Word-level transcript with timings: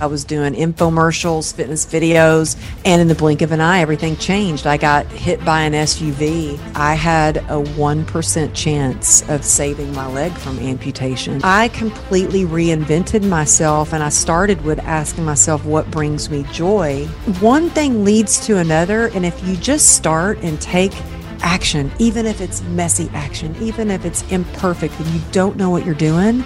I 0.00 0.06
was 0.06 0.24
doing 0.24 0.54
infomercials, 0.54 1.54
fitness 1.54 1.86
videos, 1.86 2.56
and 2.84 3.00
in 3.00 3.08
the 3.08 3.14
blink 3.14 3.42
of 3.42 3.52
an 3.52 3.60
eye, 3.60 3.80
everything 3.80 4.16
changed. 4.16 4.66
I 4.66 4.76
got 4.76 5.06
hit 5.06 5.44
by 5.44 5.62
an 5.62 5.72
SUV. 5.72 6.58
I 6.74 6.94
had 6.94 7.38
a 7.38 7.62
1% 7.62 8.54
chance 8.54 9.28
of 9.28 9.44
saving 9.44 9.92
my 9.94 10.06
leg 10.06 10.32
from 10.32 10.58
amputation. 10.58 11.40
I 11.42 11.68
completely 11.68 12.44
reinvented 12.44 13.26
myself 13.26 13.92
and 13.92 14.02
I 14.02 14.10
started 14.10 14.62
with 14.62 14.78
asking 14.80 15.24
myself, 15.24 15.64
what 15.64 15.90
brings 15.90 16.28
me 16.30 16.44
joy? 16.52 17.06
One 17.40 17.70
thing 17.70 18.04
leads 18.04 18.44
to 18.46 18.58
another. 18.58 19.08
And 19.08 19.24
if 19.24 19.46
you 19.46 19.56
just 19.56 19.96
start 19.96 20.38
and 20.42 20.60
take 20.60 20.92
action, 21.40 21.90
even 21.98 22.26
if 22.26 22.40
it's 22.40 22.62
messy 22.62 23.08
action, 23.14 23.54
even 23.60 23.90
if 23.90 24.04
it's 24.04 24.22
imperfect 24.30 24.98
and 24.98 25.06
you 25.08 25.20
don't 25.32 25.56
know 25.56 25.70
what 25.70 25.84
you're 25.84 25.94
doing, 25.94 26.44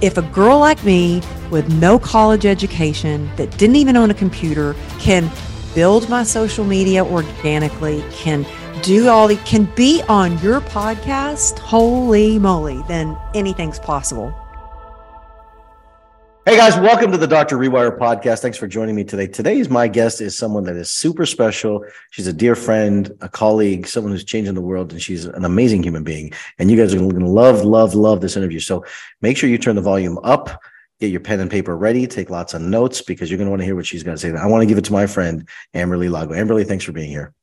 if 0.00 0.18
a 0.18 0.22
girl 0.22 0.58
like 0.58 0.82
me 0.84 1.22
with 1.50 1.68
no 1.80 1.98
college 1.98 2.44
education 2.44 3.30
that 3.36 3.56
didn't 3.56 3.76
even 3.76 3.96
own 3.96 4.10
a 4.10 4.14
computer 4.14 4.74
can 4.98 5.30
build 5.74 6.08
my 6.08 6.22
social 6.22 6.64
media 6.64 7.04
organically, 7.04 8.04
can 8.10 8.46
do 8.82 9.08
all 9.08 9.26
the 9.28 9.36
can 9.38 9.64
be 9.74 10.02
on 10.08 10.38
your 10.38 10.60
podcast, 10.60 11.58
holy 11.58 12.38
moly, 12.38 12.82
then 12.88 13.16
anything's 13.34 13.78
possible. 13.78 14.45
Hey 16.48 16.56
guys, 16.56 16.76
welcome 16.76 17.10
to 17.10 17.18
the 17.18 17.26
Dr. 17.26 17.56
Rewire 17.56 17.98
podcast. 17.98 18.40
Thanks 18.40 18.56
for 18.56 18.68
joining 18.68 18.94
me 18.94 19.02
today. 19.02 19.26
Today's 19.26 19.68
my 19.68 19.88
guest 19.88 20.20
is 20.20 20.38
someone 20.38 20.62
that 20.62 20.76
is 20.76 20.88
super 20.88 21.26
special. 21.26 21.84
She's 22.12 22.28
a 22.28 22.32
dear 22.32 22.54
friend, 22.54 23.10
a 23.20 23.28
colleague, 23.28 23.88
someone 23.88 24.12
who's 24.12 24.22
changing 24.22 24.54
the 24.54 24.60
world, 24.60 24.92
and 24.92 25.02
she's 25.02 25.24
an 25.24 25.44
amazing 25.44 25.82
human 25.82 26.04
being. 26.04 26.32
And 26.60 26.70
you 26.70 26.76
guys 26.76 26.94
are 26.94 26.98
going 26.98 27.18
to 27.18 27.26
love, 27.26 27.64
love, 27.64 27.96
love 27.96 28.20
this 28.20 28.36
interview. 28.36 28.60
So 28.60 28.84
make 29.22 29.36
sure 29.36 29.50
you 29.50 29.58
turn 29.58 29.74
the 29.74 29.82
volume 29.82 30.20
up, 30.22 30.62
get 31.00 31.10
your 31.10 31.18
pen 31.18 31.40
and 31.40 31.50
paper 31.50 31.76
ready, 31.76 32.06
take 32.06 32.30
lots 32.30 32.54
of 32.54 32.62
notes 32.62 33.02
because 33.02 33.28
you're 33.28 33.38
going 33.38 33.48
to 33.48 33.50
want 33.50 33.62
to 33.62 33.66
hear 33.66 33.74
what 33.74 33.86
she's 33.86 34.04
going 34.04 34.16
to 34.16 34.20
say. 34.20 34.32
I 34.32 34.46
want 34.46 34.62
to 34.62 34.66
give 34.66 34.78
it 34.78 34.84
to 34.84 34.92
my 34.92 35.08
friend, 35.08 35.48
Amberly 35.74 36.08
Lago. 36.08 36.32
Amberly, 36.32 36.64
thanks 36.64 36.84
for 36.84 36.92
being 36.92 37.10
here. 37.10 37.34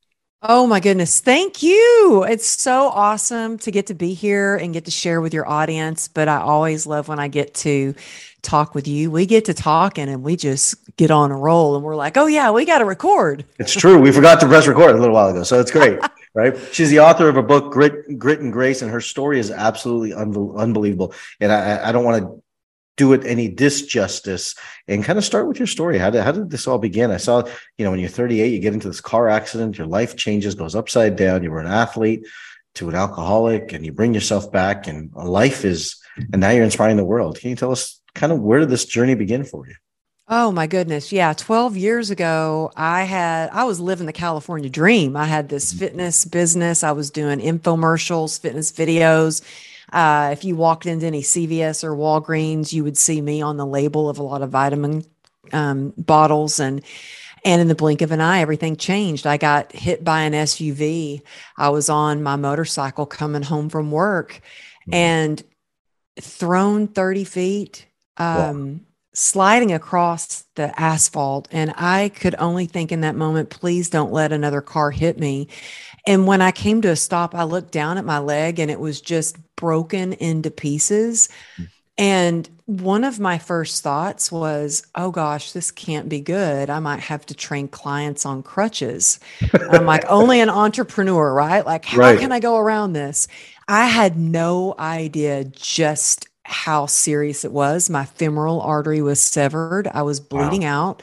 Oh 0.46 0.66
my 0.66 0.78
goodness. 0.78 1.20
Thank 1.20 1.62
you. 1.62 2.26
It's 2.28 2.46
so 2.46 2.88
awesome 2.88 3.56
to 3.60 3.70
get 3.70 3.86
to 3.86 3.94
be 3.94 4.12
here 4.12 4.56
and 4.56 4.74
get 4.74 4.84
to 4.84 4.90
share 4.90 5.22
with 5.22 5.32
your 5.32 5.48
audience. 5.48 6.06
But 6.06 6.28
I 6.28 6.36
always 6.36 6.86
love 6.86 7.08
when 7.08 7.18
I 7.18 7.28
get 7.28 7.54
to 7.54 7.94
talk 8.42 8.74
with 8.74 8.86
you. 8.86 9.10
We 9.10 9.24
get 9.24 9.46
to 9.46 9.54
talking 9.54 10.10
and 10.10 10.22
we 10.22 10.36
just 10.36 10.74
get 10.98 11.10
on 11.10 11.30
a 11.30 11.36
roll 11.36 11.76
and 11.76 11.82
we're 11.82 11.96
like, 11.96 12.18
oh 12.18 12.26
yeah, 12.26 12.50
we 12.50 12.66
got 12.66 12.80
to 12.80 12.84
record. 12.84 13.46
It's 13.58 13.72
true. 13.72 13.98
We 13.98 14.12
forgot 14.12 14.38
to 14.40 14.46
press 14.46 14.66
record 14.66 14.94
a 14.94 14.98
little 14.98 15.14
while 15.14 15.30
ago. 15.30 15.44
So 15.44 15.60
it's 15.60 15.70
great. 15.70 15.98
right. 16.34 16.54
She's 16.72 16.90
the 16.90 17.00
author 17.00 17.30
of 17.30 17.38
a 17.38 17.42
book, 17.42 17.72
Grit, 17.72 18.18
Grit 18.18 18.40
and 18.40 18.52
Grace, 18.52 18.82
and 18.82 18.90
her 18.90 19.00
story 19.00 19.38
is 19.38 19.50
absolutely 19.50 20.12
unbelievable. 20.12 21.14
And 21.40 21.50
I, 21.50 21.88
I 21.88 21.92
don't 21.92 22.04
want 22.04 22.22
to 22.22 22.43
do 22.96 23.12
it 23.12 23.26
any 23.26 23.52
disjustice 23.52 24.56
and 24.86 25.04
kind 25.04 25.18
of 25.18 25.24
start 25.24 25.48
with 25.48 25.58
your 25.58 25.66
story. 25.66 25.98
How 25.98 26.10
did, 26.10 26.22
how 26.22 26.32
did 26.32 26.50
this 26.50 26.68
all 26.68 26.78
begin? 26.78 27.10
I 27.10 27.16
saw, 27.16 27.42
you 27.76 27.84
know, 27.84 27.90
when 27.90 28.00
you're 28.00 28.08
38, 28.08 28.52
you 28.52 28.60
get 28.60 28.74
into 28.74 28.88
this 28.88 29.00
car 29.00 29.28
accident, 29.28 29.78
your 29.78 29.86
life 29.86 30.16
changes, 30.16 30.54
goes 30.54 30.76
upside 30.76 31.16
down. 31.16 31.42
You 31.42 31.50
were 31.50 31.60
an 31.60 31.66
athlete 31.66 32.26
to 32.76 32.88
an 32.88 32.94
alcoholic 32.94 33.72
and 33.72 33.84
you 33.84 33.92
bring 33.92 34.14
yourself 34.14 34.50
back 34.50 34.86
and 34.86 35.12
life 35.12 35.64
is, 35.64 35.96
and 36.32 36.40
now 36.40 36.50
you're 36.50 36.64
inspiring 36.64 36.96
the 36.96 37.04
world. 37.04 37.38
Can 37.38 37.50
you 37.50 37.56
tell 37.56 37.72
us 37.72 38.00
kind 38.14 38.32
of 38.32 38.40
where 38.40 38.60
did 38.60 38.68
this 38.68 38.84
journey 38.84 39.14
begin 39.14 39.44
for 39.44 39.66
you? 39.66 39.74
Oh 40.26 40.50
my 40.52 40.66
goodness. 40.66 41.12
Yeah. 41.12 41.34
12 41.34 41.76
years 41.76 42.10
ago, 42.10 42.72
I 42.74 43.02
had, 43.02 43.50
I 43.50 43.64
was 43.64 43.78
living 43.78 44.06
the 44.06 44.12
California 44.12 44.70
dream. 44.70 45.16
I 45.16 45.26
had 45.26 45.50
this 45.50 45.72
fitness 45.72 46.24
business. 46.24 46.82
I 46.82 46.92
was 46.92 47.10
doing 47.10 47.40
infomercials, 47.40 48.40
fitness 48.40 48.72
videos 48.72 49.42
uh, 49.92 50.30
if 50.32 50.44
you 50.44 50.56
walked 50.56 50.86
into 50.86 51.06
any 51.06 51.22
CVS 51.22 51.84
or 51.84 51.96
Walgreens, 51.96 52.72
you 52.72 52.84
would 52.84 52.96
see 52.96 53.20
me 53.20 53.42
on 53.42 53.56
the 53.56 53.66
label 53.66 54.08
of 54.08 54.18
a 54.18 54.22
lot 54.22 54.42
of 54.42 54.50
vitamin 54.50 55.04
um, 55.52 55.92
bottles. 55.96 56.60
And 56.60 56.82
and 57.44 57.60
in 57.60 57.68
the 57.68 57.74
blink 57.74 58.00
of 58.00 58.10
an 58.10 58.20
eye 58.20 58.40
everything 58.40 58.76
changed. 58.76 59.26
I 59.26 59.36
got 59.36 59.72
hit 59.72 60.02
by 60.02 60.22
an 60.22 60.32
suv 60.32 61.22
i 61.56 61.68
was 61.68 61.88
on 61.88 62.22
my 62.22 62.36
motorcycle 62.36 63.06
coming 63.06 63.42
home 63.42 63.68
from 63.68 63.90
work 63.90 64.40
mm-hmm. 64.82 64.94
and 64.94 65.42
thrown 66.20 66.88
30 66.88 67.24
feet 67.24 67.86
um, 68.16 68.72
wow. 68.72 68.80
sliding 69.12 69.72
across 69.72 70.44
the 70.54 70.78
asphalt. 70.80 71.48
And 71.52 71.74
i 71.76 72.08
could 72.08 72.34
only 72.38 72.66
think 72.66 72.92
in 72.92 73.02
that 73.02 73.16
moment 73.16 73.50
please 73.50 73.90
don't 73.90 74.12
let 74.12 74.32
another 74.32 74.60
car 74.60 74.90
hit 74.90 75.18
me 75.18 75.48
and 76.06 76.26
when 76.26 76.42
I 76.42 76.52
came 76.52 76.82
to 76.82 76.90
a 76.90 76.96
stop, 76.96 77.34
I 77.34 77.44
looked 77.44 77.72
down 77.72 77.98
at 77.98 78.04
my 78.04 78.18
leg 78.18 78.58
and 78.58 78.70
it 78.70 78.80
was 78.80 79.00
just 79.00 79.36
broken 79.56 80.12
into 80.14 80.50
pieces. 80.50 81.28
And 81.96 82.48
one 82.66 83.04
of 83.04 83.20
my 83.20 83.38
first 83.38 83.82
thoughts 83.82 84.32
was, 84.32 84.86
oh 84.94 85.10
gosh, 85.10 85.52
this 85.52 85.70
can't 85.70 86.08
be 86.08 86.20
good. 86.20 86.68
I 86.68 86.80
might 86.80 87.00
have 87.00 87.24
to 87.26 87.34
train 87.34 87.68
clients 87.68 88.26
on 88.26 88.42
crutches. 88.42 89.20
I'm 89.70 89.86
like, 89.86 90.04
only 90.08 90.40
an 90.40 90.50
entrepreneur, 90.50 91.32
right? 91.32 91.64
Like, 91.64 91.84
how 91.84 91.98
right. 91.98 92.18
can 92.18 92.32
I 92.32 92.40
go 92.40 92.58
around 92.58 92.92
this? 92.92 93.28
I 93.68 93.86
had 93.86 94.18
no 94.18 94.74
idea 94.78 95.44
just 95.44 96.28
how 96.42 96.86
serious 96.86 97.44
it 97.44 97.52
was. 97.52 97.88
My 97.88 98.04
femoral 98.04 98.60
artery 98.60 99.00
was 99.00 99.22
severed, 99.22 99.88
I 99.88 100.02
was 100.02 100.20
bleeding 100.20 100.62
wow. 100.62 100.90
out. 100.90 101.02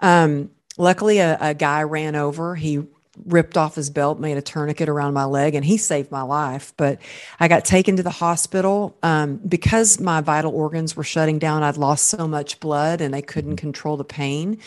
Um, 0.00 0.50
luckily, 0.78 1.18
a, 1.18 1.38
a 1.40 1.54
guy 1.54 1.82
ran 1.84 2.16
over. 2.16 2.56
He 2.56 2.82
ripped 3.26 3.56
off 3.56 3.74
his 3.74 3.90
belt, 3.90 4.18
made 4.18 4.36
a 4.36 4.42
tourniquet 4.42 4.88
around 4.88 5.14
my 5.14 5.24
leg, 5.24 5.54
and 5.54 5.64
he 5.64 5.76
saved 5.76 6.10
my 6.10 6.22
life. 6.22 6.72
But 6.76 6.98
I 7.40 7.48
got 7.48 7.64
taken 7.64 7.96
to 7.96 8.02
the 8.02 8.10
hospital 8.10 8.96
um, 9.02 9.36
because 9.36 10.00
my 10.00 10.20
vital 10.20 10.54
organs 10.54 10.96
were 10.96 11.04
shutting 11.04 11.38
down. 11.38 11.62
I'd 11.62 11.76
lost 11.76 12.06
so 12.06 12.26
much 12.26 12.60
blood 12.60 13.00
and 13.00 13.12
they 13.12 13.22
couldn't 13.22 13.56
control 13.56 13.96
the 13.96 14.04
pain. 14.04 14.58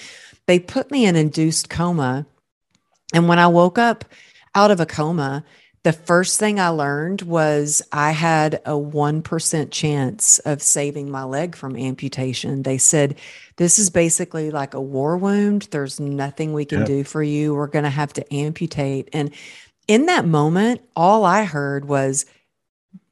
They 0.47 0.59
put 0.59 0.91
me 0.91 1.05
in 1.05 1.15
induced 1.15 1.69
coma. 1.69 2.25
And 3.13 3.27
when 3.27 3.39
I 3.39 3.47
woke 3.47 3.77
up 3.77 4.05
out 4.53 4.71
of 4.71 4.79
a 4.79 4.85
coma, 4.85 5.43
the 5.85 5.93
first 5.93 6.39
thing 6.39 6.59
I 6.59 6.69
learned 6.69 7.21
was 7.21 7.79
I 7.91 8.09
had 8.09 8.55
a 8.65 8.71
1% 8.71 9.69
chance 9.69 10.39
of 10.39 10.63
saving 10.63 11.11
my 11.11 11.23
leg 11.23 11.55
from 11.55 11.77
amputation. 11.77 12.63
They 12.63 12.79
said, 12.79 13.19
This 13.57 13.77
is 13.77 13.91
basically 13.91 14.49
like 14.49 14.73
a 14.73 14.81
war 14.81 15.15
wound. 15.15 15.67
There's 15.69 15.99
nothing 15.99 16.53
we 16.53 16.65
can 16.65 16.85
do 16.85 17.03
for 17.03 17.21
you. 17.21 17.53
We're 17.53 17.67
going 17.67 17.83
to 17.83 17.91
have 17.91 18.13
to 18.13 18.33
amputate. 18.33 19.09
And 19.13 19.29
in 19.87 20.07
that 20.07 20.25
moment, 20.25 20.81
all 20.95 21.23
I 21.23 21.43
heard 21.43 21.85
was, 21.85 22.25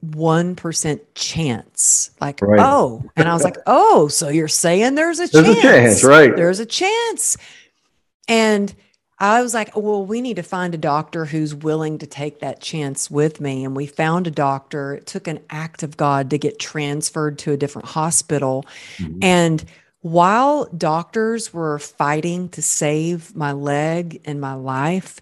1% 0.04 1.00
chance. 1.16 2.12
Like, 2.20 2.42
right. 2.42 2.60
oh. 2.60 3.06
And 3.16 3.30
I 3.30 3.34
was 3.34 3.44
like, 3.44 3.56
oh, 3.68 4.10
so 4.10 4.28
you're 4.28 4.50
saying 4.50 4.96
there's 4.96 5.20
a 5.20 5.28
there's 5.28 5.46
chance. 5.46 5.46
There's 5.46 5.56
a 5.56 5.62
chance, 5.62 6.04
right. 6.04 6.36
There's 6.36 6.60
a 6.60 6.66
chance. 6.66 7.38
And 8.28 8.74
I 9.24 9.42
was 9.42 9.54
like, 9.54 9.74
well, 9.74 10.06
we 10.06 10.20
need 10.20 10.36
to 10.36 10.44
find 10.44 10.76
a 10.76 10.78
doctor 10.78 11.24
who's 11.24 11.56
willing 11.56 11.98
to 12.00 12.06
take 12.06 12.42
that 12.42 12.60
chance 12.60 13.10
with 13.10 13.40
me. 13.40 13.64
And 13.64 13.74
we 13.74 13.86
found 13.86 14.28
a 14.28 14.32
doctor. 14.32 14.96
It 14.96 15.06
took 15.06 15.30
an 15.30 15.40
act 15.50 15.82
of 15.82 15.96
God 15.96 16.30
to 16.32 16.38
get 16.38 16.60
transferred 16.60 17.40
to 17.40 17.54
a 17.54 17.58
different 17.58 17.88
hospital. 17.88 18.66
Mm-hmm. 18.98 19.20
And 19.22 19.66
while 20.02 20.66
doctors 20.66 21.54
were 21.54 21.80
fighting 21.80 22.50
to 22.50 22.62
save 22.62 23.34
my 23.34 23.54
leg 23.54 24.20
and 24.26 24.42
my 24.42 24.56
life, 24.56 25.22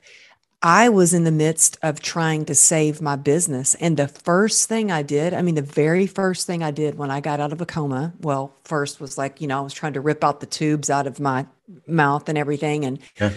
I 0.63 0.89
was 0.89 1.13
in 1.13 1.23
the 1.23 1.31
midst 1.31 1.77
of 1.83 2.01
trying 2.01 2.45
to 2.45 2.55
save 2.55 3.03
my 3.03 3.15
business. 3.17 3.75
And 3.75 3.97
the 3.97 4.07
first 4.07 4.67
thing 4.67 4.91
I 4.91 5.03
did, 5.03 5.35
I 5.35 5.43
mean, 5.43 5.53
the 5.53 5.61
very 5.61 6.07
first 6.07 6.47
thing 6.47 6.63
I 6.63 6.71
did 6.71 6.97
when 6.97 7.11
I 7.11 7.19
got 7.19 7.39
out 7.39 7.53
of 7.53 7.61
a 7.61 7.67
coma, 7.67 8.13
well, 8.19 8.55
first 8.63 8.99
was 8.99 9.19
like, 9.19 9.41
you 9.41 9.47
know, 9.47 9.59
I 9.59 9.61
was 9.61 9.75
trying 9.75 9.93
to 9.93 10.01
rip 10.01 10.23
out 10.23 10.39
the 10.39 10.47
tubes 10.47 10.89
out 10.89 11.05
of 11.05 11.19
my 11.19 11.45
mouth 11.85 12.29
and 12.29 12.37
everything. 12.39 12.83
And 12.85 12.97
yeah 13.19 13.33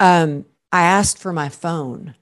um, 0.00 0.44
I 0.72 0.82
asked 0.82 1.18
for 1.18 1.32
my 1.32 1.48
phone 1.48 2.14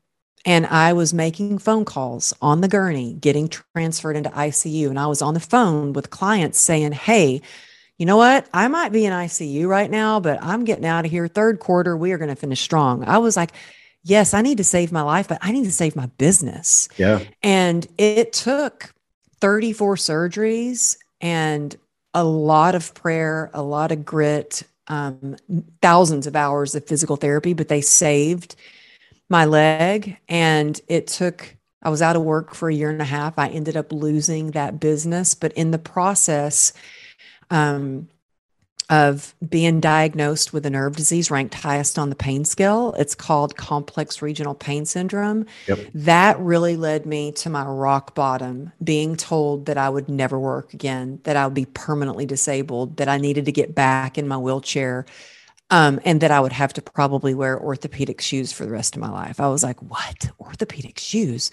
and 0.45 0.67
I 0.67 0.93
was 0.93 1.15
making 1.15 1.59
phone 1.59 1.85
calls 1.85 2.35
on 2.43 2.61
the 2.61 2.69
gurney, 2.69 3.15
getting 3.15 3.49
transferred 3.49 4.17
into 4.17 4.31
ICU. 4.31 4.89
And 4.89 4.99
I 4.99 5.07
was 5.07 5.23
on 5.23 5.35
the 5.35 5.41
phone 5.41 5.93
with 5.93 6.11
clients 6.11 6.59
saying, 6.59 6.93
Hey, 6.93 7.43
you 7.99 8.07
know 8.07 8.17
what? 8.17 8.49
I 8.53 8.69
might 8.69 8.91
be 8.91 9.07
in 9.07 9.13
ICU 9.13 9.67
right 9.69 9.91
now, 9.91 10.19
but 10.19 10.43
I'm 10.43 10.65
getting 10.65 10.87
out 10.87 11.05
of 11.05 11.11
here. 11.11 11.29
Third 11.29 11.61
quarter, 11.61 11.97
we 11.97 12.13
are 12.13 12.19
going 12.19 12.31
to 12.31 12.37
finish 12.37 12.61
strong. 12.61 13.05
I 13.05 13.19
was 13.19 13.37
like, 13.37 13.53
Yes, 14.05 14.35
I 14.35 14.43
need 14.43 14.59
to 14.59 14.65
save 14.65 14.91
my 14.91 15.03
life, 15.03 15.29
but 15.29 15.39
I 15.43 15.53
need 15.53 15.65
to 15.65 15.73
save 15.73 15.95
my 15.95 16.07
business. 16.07 16.89
Yeah. 16.97 17.21
And 17.41 17.87
it 17.99 18.33
took 18.33 18.93
34 19.41 19.95
surgeries 19.95 20.97
and 21.21 21.77
a 22.13 22.25
lot 22.25 22.75
of 22.75 22.95
prayer, 22.95 23.51
a 23.55 23.63
lot 23.63 23.93
of 23.93 24.05
grit, 24.05 24.65
um, 24.89 25.37
thousands 25.81 26.27
of 26.27 26.37
hours 26.37 26.75
of 26.75 26.87
physical 26.87 27.17
therapy, 27.17 27.53
but 27.53 27.69
they 27.69 27.81
saved 27.81 28.57
my 29.29 29.45
leg. 29.45 30.19
And 30.29 30.81
it 30.89 31.07
took, 31.07 31.57
I 31.83 31.91
was 31.91 32.03
out 32.03 32.17
of 32.17 32.23
work 32.23 32.55
for 32.55 32.69
a 32.69 32.75
year 32.75 32.91
and 32.91 33.03
a 33.03 33.07
half. 33.07 33.39
I 33.39 33.49
ended 33.49 33.77
up 33.77 33.93
losing 33.93 34.53
that 34.53 34.81
business. 34.81 35.35
But 35.35 35.53
in 35.53 35.71
the 35.71 35.79
process, 35.79 36.73
um, 37.51 38.09
of 38.91 39.35
being 39.49 39.81
diagnosed 39.81 40.53
with 40.53 40.67
a 40.67 40.71
nerve 40.71 40.97
disease 40.97 41.31
ranked 41.31 41.55
highest 41.55 41.99
on 41.99 42.11
the 42.11 42.17
pain 42.17 42.45
scale. 42.45 42.95
It's 42.99 43.15
called 43.15 43.57
complex 43.57 44.21
regional 44.21 44.55
pain 44.55 44.85
syndrome. 44.85 45.47
Yep. 45.67 45.79
That 45.95 46.39
really 46.41 46.77
led 46.77 47.07
me 47.07 47.33
to 47.33 47.49
my 47.49 47.65
rock 47.65 48.15
bottom, 48.15 48.73
being 48.83 49.17
told 49.17 49.67
that 49.67 49.79
I 49.79 49.89
would 49.89 50.09
never 50.09 50.39
work 50.39 50.75
again, 50.75 51.21
that 51.25 51.37
I 51.37 51.47
would 51.47 51.55
be 51.55 51.67
permanently 51.67 52.27
disabled, 52.27 52.97
that 52.99 53.09
I 53.09 53.19
needed 53.19 53.47
to 53.47 53.53
get 53.53 53.75
back 53.75 54.19
in 54.19 54.29
my 54.29 54.37
wheelchair, 54.37 55.07
um, 55.71 56.01
and 56.05 56.21
that 56.21 56.31
I 56.31 56.41
would 56.41 56.53
have 56.53 56.75
to 56.75 56.83
probably 56.83 57.35
wear 57.35 57.59
orthopedic 57.59 58.21
shoes 58.21 58.53
for 58.53 58.67
the 58.67 58.73
rest 58.73 58.95
of 58.95 59.01
my 59.01 59.11
life. 59.11 59.41
I 59.41 59.49
was 59.49 59.63
like, 59.63 59.81
what? 59.81 60.31
Orthopedic 60.39 60.99
shoes? 60.99 61.51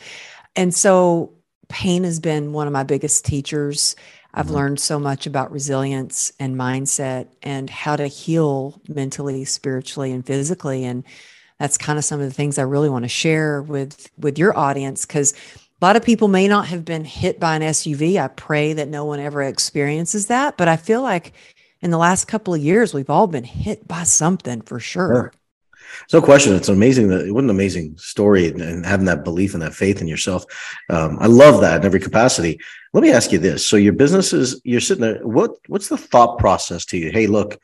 And 0.56 0.76
so 0.76 1.34
pain 1.70 2.04
has 2.04 2.20
been 2.20 2.52
one 2.52 2.68
of 2.68 2.74
my 2.74 2.84
biggest 2.84 3.24
teachers. 3.24 3.96
I've 4.34 4.48
Mhm. 4.48 4.54
learned 4.54 4.80
so 4.80 5.00
much 5.00 5.26
about 5.26 5.52
resilience 5.52 6.32
and 6.40 6.56
mindset 6.56 7.28
and 7.42 7.70
how 7.70 7.96
to 7.96 8.08
heal 8.08 8.82
mentally, 8.88 9.46
spiritually, 9.46 10.12
and 10.12 10.26
physically. 10.26 10.86
And 10.86 11.04
that's 11.60 11.78
kind 11.78 11.98
of 11.98 12.06
some 12.06 12.20
of 12.20 12.28
the 12.28 12.34
things 12.34 12.58
I 12.58 12.64
really 12.64 12.90
want 12.90 13.04
to 13.04 13.10
share 13.10 13.62
with 13.62 14.10
with 14.18 14.38
your 14.38 14.58
audience 14.58 15.06
because 15.06 15.34
a 15.82 15.86
lot 15.86 15.96
of 15.96 16.04
people 16.04 16.28
may 16.28 16.48
not 16.48 16.68
have 16.68 16.86
been 16.86 17.06
hit 17.06 17.40
by 17.40 17.56
an 17.56 17.62
SUV. 17.62 18.20
I 18.20 18.28
pray 18.28 18.74
that 18.74 18.88
no 18.88 19.06
one 19.06 19.20
ever 19.20 19.42
experiences 19.42 20.28
that, 20.28 20.58
but 20.58 20.68
I 20.68 20.76
feel 20.76 21.02
like 21.02 21.34
in 21.82 21.92
the 21.92 21.98
last 21.98 22.28
couple 22.28 22.54
of 22.54 22.62
years 22.62 22.94
we've 22.94 23.10
all 23.10 23.28
been 23.28 23.46
hit 23.46 23.88
by 23.88 24.04
something 24.04 24.62
for 24.62 24.80
sure. 24.80 25.32
It's 26.04 26.14
no 26.14 26.22
question. 26.22 26.54
It's 26.54 26.70
amazing 26.70 27.08
that 27.10 27.34
what 27.34 27.44
an 27.44 27.50
amazing 27.50 27.98
story 27.98 28.48
and, 28.48 28.62
and 28.62 28.86
having 28.86 29.06
that 29.08 29.24
belief 29.24 29.54
and 29.54 29.64
that 29.64 29.74
faith 29.74 30.02
in 30.02 30.08
yourself. 30.08 30.46
Um, 30.90 31.18
I 31.20 31.28
love 31.28 31.62
that 31.62 31.82
in 31.82 31.86
every 31.86 32.00
capacity. 32.00 32.60
Let 32.94 33.04
me 33.04 33.12
ask 33.12 33.32
you 33.32 33.38
this: 33.38 33.68
so 33.68 33.78
your 33.78 33.94
business 33.94 34.34
is 34.34 34.60
you're 34.64 34.82
sitting 34.82 35.02
there. 35.02 35.26
What 35.26 35.52
what's 35.68 35.90
the 35.90 35.98
thought 35.98 36.40
process 36.40 36.86
to 36.86 36.98
you? 36.98 37.12
Hey, 37.12 37.28
look, 37.28 37.60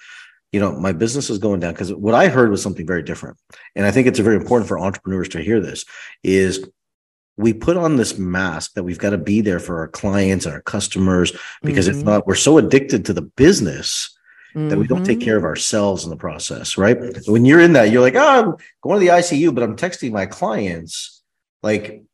you 0.52 0.60
know 0.60 0.80
my 0.80 0.92
business 0.92 1.30
is 1.30 1.40
going 1.40 1.60
down 1.60 1.74
because 1.74 1.94
what 1.94 2.14
I 2.14 2.28
heard 2.28 2.52
was 2.52 2.62
something 2.62 2.86
very 2.86 3.02
different, 3.04 3.38
and 3.76 3.86
I 3.86 3.92
think 3.92 4.08
it's 4.08 4.20
very 4.20 4.36
important 4.36 4.68
for 4.68 4.80
entrepreneurs 4.80 5.30
to 5.30 5.42
hear 5.42 5.60
this. 5.60 5.86
Is 6.24 6.68
we 7.38 7.54
put 7.54 7.76
on 7.76 7.98
this 7.98 8.18
mask 8.18 8.74
that 8.76 8.84
we've 8.84 9.00
got 9.00 9.10
to 9.10 9.18
be 9.18 9.42
there 9.42 9.60
for 9.60 9.80
our 9.80 9.90
clients 9.90 10.46
and 10.46 10.54
our 10.56 10.62
customers 10.62 11.34
because 11.64 11.90
if 11.90 11.98
Mhm. 11.98 12.04
not, 12.06 12.26
we're 12.28 12.36
so 12.36 12.58
addicted 12.58 13.04
to 13.06 13.14
the 13.14 13.24
business 13.24 14.16
that 14.54 14.78
we 14.80 14.88
don't 14.88 15.04
take 15.04 15.20
Mhm. 15.20 15.24
care 15.24 15.36
of 15.36 15.44
ourselves 15.44 16.06
in 16.06 16.10
the 16.12 16.16
process, 16.16 16.78
right? 16.78 16.98
When 17.28 17.44
you're 17.44 17.60
in 17.60 17.74
that, 17.74 17.92
you're 17.92 18.02
like, 18.02 18.16
oh, 18.16 18.20
I'm 18.22 18.54
going 18.82 19.02
to 19.02 19.06
the 19.06 19.12
ICU, 19.12 19.52
but 19.52 19.64
I'm 19.66 19.76
texting 19.76 20.14
my 20.14 20.26
clients. 20.26 21.22
Like, 21.62 22.05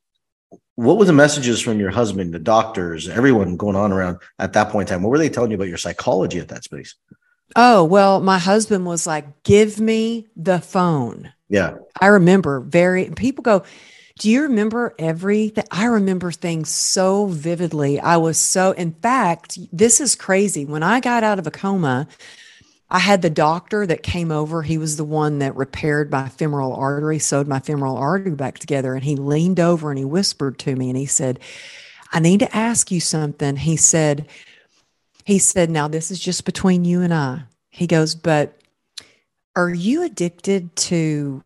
what 0.75 0.97
were 0.97 1.05
the 1.05 1.13
messages 1.13 1.61
from 1.61 1.79
your 1.79 1.91
husband, 1.91 2.33
the 2.33 2.39
doctors, 2.39 3.09
everyone 3.09 3.57
going 3.57 3.75
on 3.75 3.91
around 3.91 4.19
at 4.39 4.53
that 4.53 4.69
point 4.69 4.89
in 4.89 4.95
time? 4.95 5.03
What 5.03 5.09
were 5.09 5.17
they 5.17 5.29
telling 5.29 5.51
you 5.51 5.55
about 5.55 5.67
your 5.67 5.77
psychology 5.77 6.39
at 6.39 6.47
that 6.49 6.63
space? 6.63 6.95
Oh, 7.55 7.83
well, 7.83 8.21
my 8.21 8.39
husband 8.39 8.85
was 8.85 9.05
like, 9.05 9.43
give 9.43 9.79
me 9.79 10.27
the 10.35 10.59
phone. 10.59 11.33
Yeah. 11.49 11.75
I 11.99 12.07
remember 12.07 12.61
very, 12.61 13.09
people 13.09 13.41
go, 13.41 13.63
do 14.19 14.29
you 14.29 14.43
remember 14.43 14.93
everything? 14.99 15.65
I 15.71 15.85
remember 15.85 16.31
things 16.31 16.69
so 16.69 17.25
vividly. 17.25 17.99
I 17.99 18.17
was 18.17 18.37
so, 18.37 18.71
in 18.71 18.93
fact, 18.93 19.57
this 19.73 19.99
is 19.99 20.15
crazy. 20.15 20.63
When 20.63 20.83
I 20.83 20.99
got 20.99 21.23
out 21.23 21.39
of 21.39 21.47
a 21.47 21.51
coma, 21.51 22.07
I 22.93 22.99
had 22.99 23.21
the 23.21 23.29
doctor 23.29 23.87
that 23.87 24.03
came 24.03 24.31
over. 24.31 24.63
He 24.63 24.77
was 24.77 24.97
the 24.97 25.05
one 25.05 25.39
that 25.39 25.55
repaired 25.55 26.11
my 26.11 26.27
femoral 26.27 26.73
artery, 26.73 27.19
sewed 27.19 27.47
my 27.47 27.61
femoral 27.61 27.95
artery 27.95 28.35
back 28.35 28.59
together. 28.59 28.93
And 28.93 29.03
he 29.05 29.15
leaned 29.15 29.61
over 29.61 29.89
and 29.89 29.97
he 29.97 30.03
whispered 30.03 30.59
to 30.59 30.75
me 30.75 30.89
and 30.89 30.97
he 30.97 31.05
said, 31.05 31.39
I 32.11 32.19
need 32.19 32.41
to 32.41 32.55
ask 32.55 32.91
you 32.91 32.99
something. 32.99 33.55
He 33.55 33.77
said, 33.77 34.27
he 35.23 35.39
said, 35.39 35.69
now 35.69 35.87
this 35.87 36.11
is 36.11 36.19
just 36.19 36.43
between 36.43 36.83
you 36.83 37.01
and 37.01 37.13
I. 37.13 37.43
He 37.69 37.87
goes, 37.87 38.13
but 38.13 38.59
are 39.55 39.69
you 39.69 40.03
addicted 40.03 40.75
to 40.75 41.41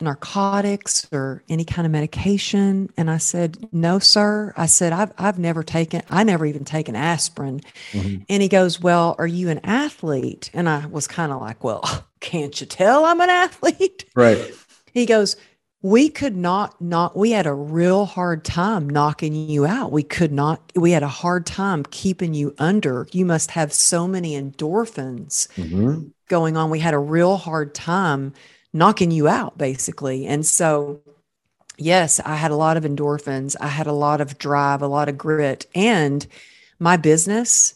narcotics 0.00 1.06
or 1.12 1.42
any 1.48 1.64
kind 1.64 1.86
of 1.86 1.92
medication? 1.92 2.90
And 2.96 3.10
I 3.10 3.18
said, 3.18 3.68
no, 3.72 3.98
sir. 3.98 4.52
I 4.56 4.66
said, 4.66 4.92
I've, 4.92 5.12
I've 5.18 5.38
never 5.38 5.62
taken, 5.62 6.02
I 6.10 6.24
never 6.24 6.46
even 6.46 6.64
taken 6.64 6.96
aspirin. 6.96 7.60
Mhm. 7.92 8.24
And 8.28 8.42
he 8.42 8.48
goes, 8.48 8.80
well, 8.80 9.14
are 9.18 9.26
you 9.26 9.48
an 9.50 9.60
athlete? 9.64 10.50
And 10.54 10.68
I 10.68 10.86
was 10.86 11.06
kind 11.06 11.32
of 11.32 11.40
like, 11.40 11.64
well, 11.64 11.82
can't 12.20 12.58
you 12.60 12.66
tell 12.66 13.04
I'm 13.04 13.20
an 13.20 13.30
athlete? 13.30 14.04
Right. 14.14 14.52
He 14.92 15.06
goes, 15.06 15.36
we 15.80 16.08
could 16.08 16.36
not 16.36 16.80
not 16.80 17.16
we 17.16 17.30
had 17.30 17.46
a 17.46 17.54
real 17.54 18.04
hard 18.04 18.44
time 18.44 18.88
knocking 18.90 19.32
you 19.34 19.64
out. 19.64 19.92
We 19.92 20.02
could 20.02 20.32
not 20.32 20.72
we 20.74 20.90
had 20.90 21.04
a 21.04 21.08
hard 21.08 21.46
time 21.46 21.84
keeping 21.90 22.34
you 22.34 22.52
under. 22.58 23.06
You 23.12 23.24
must 23.24 23.52
have 23.52 23.72
so 23.72 24.08
many 24.08 24.32
endorphins 24.40 25.46
Mhm. 25.56 26.10
going 26.28 26.56
on. 26.56 26.70
We 26.70 26.80
had 26.80 26.94
a 26.94 26.98
real 26.98 27.36
hard 27.36 27.74
time 27.76 28.32
knocking 28.72 29.10
you 29.10 29.28
out 29.28 29.56
basically. 29.58 30.26
And 30.26 30.44
so 30.44 31.00
yes, 31.76 32.20
I 32.24 32.36
had 32.36 32.50
a 32.50 32.56
lot 32.56 32.76
of 32.76 32.84
endorphins. 32.84 33.56
I 33.60 33.68
had 33.68 33.86
a 33.86 33.92
lot 33.92 34.20
of 34.20 34.38
drive, 34.38 34.82
a 34.82 34.88
lot 34.88 35.08
of 35.08 35.16
grit, 35.18 35.66
and 35.74 36.26
my 36.78 36.96
business 36.96 37.74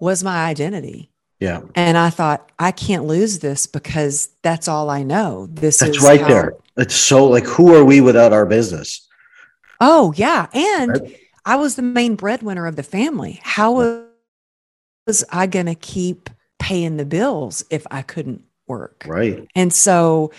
was 0.00 0.24
my 0.24 0.44
identity. 0.44 1.10
Yeah. 1.40 1.62
And 1.74 1.98
I 1.98 2.10
thought, 2.10 2.52
I 2.58 2.70
can't 2.70 3.04
lose 3.04 3.40
this 3.40 3.66
because 3.66 4.28
that's 4.42 4.68
all 4.68 4.90
I 4.90 5.02
know. 5.02 5.46
This 5.50 5.80
That's 5.80 5.96
is 5.96 6.02
right 6.04 6.20
how- 6.20 6.28
there. 6.28 6.54
It's 6.76 6.94
so 6.94 7.26
like, 7.26 7.44
who 7.44 7.74
are 7.74 7.84
we 7.84 8.00
without 8.00 8.32
our 8.32 8.46
business? 8.46 9.06
Oh, 9.80 10.12
yeah. 10.16 10.46
And 10.54 10.90
Right. 10.92 11.18
I 11.44 11.56
was 11.56 11.74
the 11.74 11.82
main 11.82 12.14
breadwinner 12.14 12.66
of 12.66 12.76
the 12.76 12.82
family. 12.84 13.40
How 13.42 13.72
was 15.06 15.24
I 15.30 15.46
going 15.48 15.66
to 15.66 15.74
keep 15.74 16.30
paying 16.60 16.96
the 16.96 17.04
bills 17.04 17.64
if 17.70 17.84
I 17.90 18.02
couldn't 18.02 18.42
work? 18.72 19.04
Right. 19.06 19.46
And 19.54 19.72
so, 19.72 20.32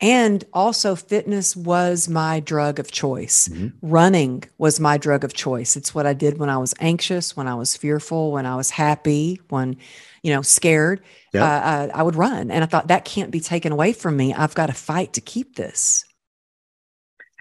and 0.00 0.44
also 0.52 0.96
fitness 0.96 1.54
was 1.54 2.08
my 2.08 2.40
drug 2.40 2.78
of 2.78 2.90
choice. 2.90 3.48
Mhm. 3.48 3.72
Running 3.82 4.44
was 4.58 4.80
my 4.80 4.96
drug 4.96 5.24
of 5.24 5.32
choice. 5.34 5.76
It's 5.76 5.94
what 5.94 6.06
I 6.06 6.14
did 6.14 6.38
when 6.38 6.48
I 6.48 6.58
was 6.64 6.72
anxious, 6.80 7.36
when 7.36 7.48
I 7.48 7.54
was 7.54 7.76
fearful, 7.76 8.32
when 8.32 8.46
I 8.46 8.56
was 8.56 8.70
happy, 8.70 9.40
when, 9.50 9.76
you 10.22 10.32
know, 10.32 10.42
scared. 10.42 11.02
Yeah. 11.34 11.44
Uh, 11.44 11.88
I, 11.94 12.00
I 12.00 12.02
would 12.02 12.16
run. 12.16 12.50
And 12.50 12.64
I 12.64 12.66
thought 12.66 12.88
that 12.88 13.04
can't 13.04 13.30
be 13.30 13.40
taken 13.40 13.72
away 13.72 13.92
from 13.92 14.16
me. 14.16 14.32
I've 14.32 14.54
got 14.54 14.66
to 14.66 14.72
fight 14.90 15.12
to 15.14 15.20
keep 15.20 15.56
this. 15.56 16.04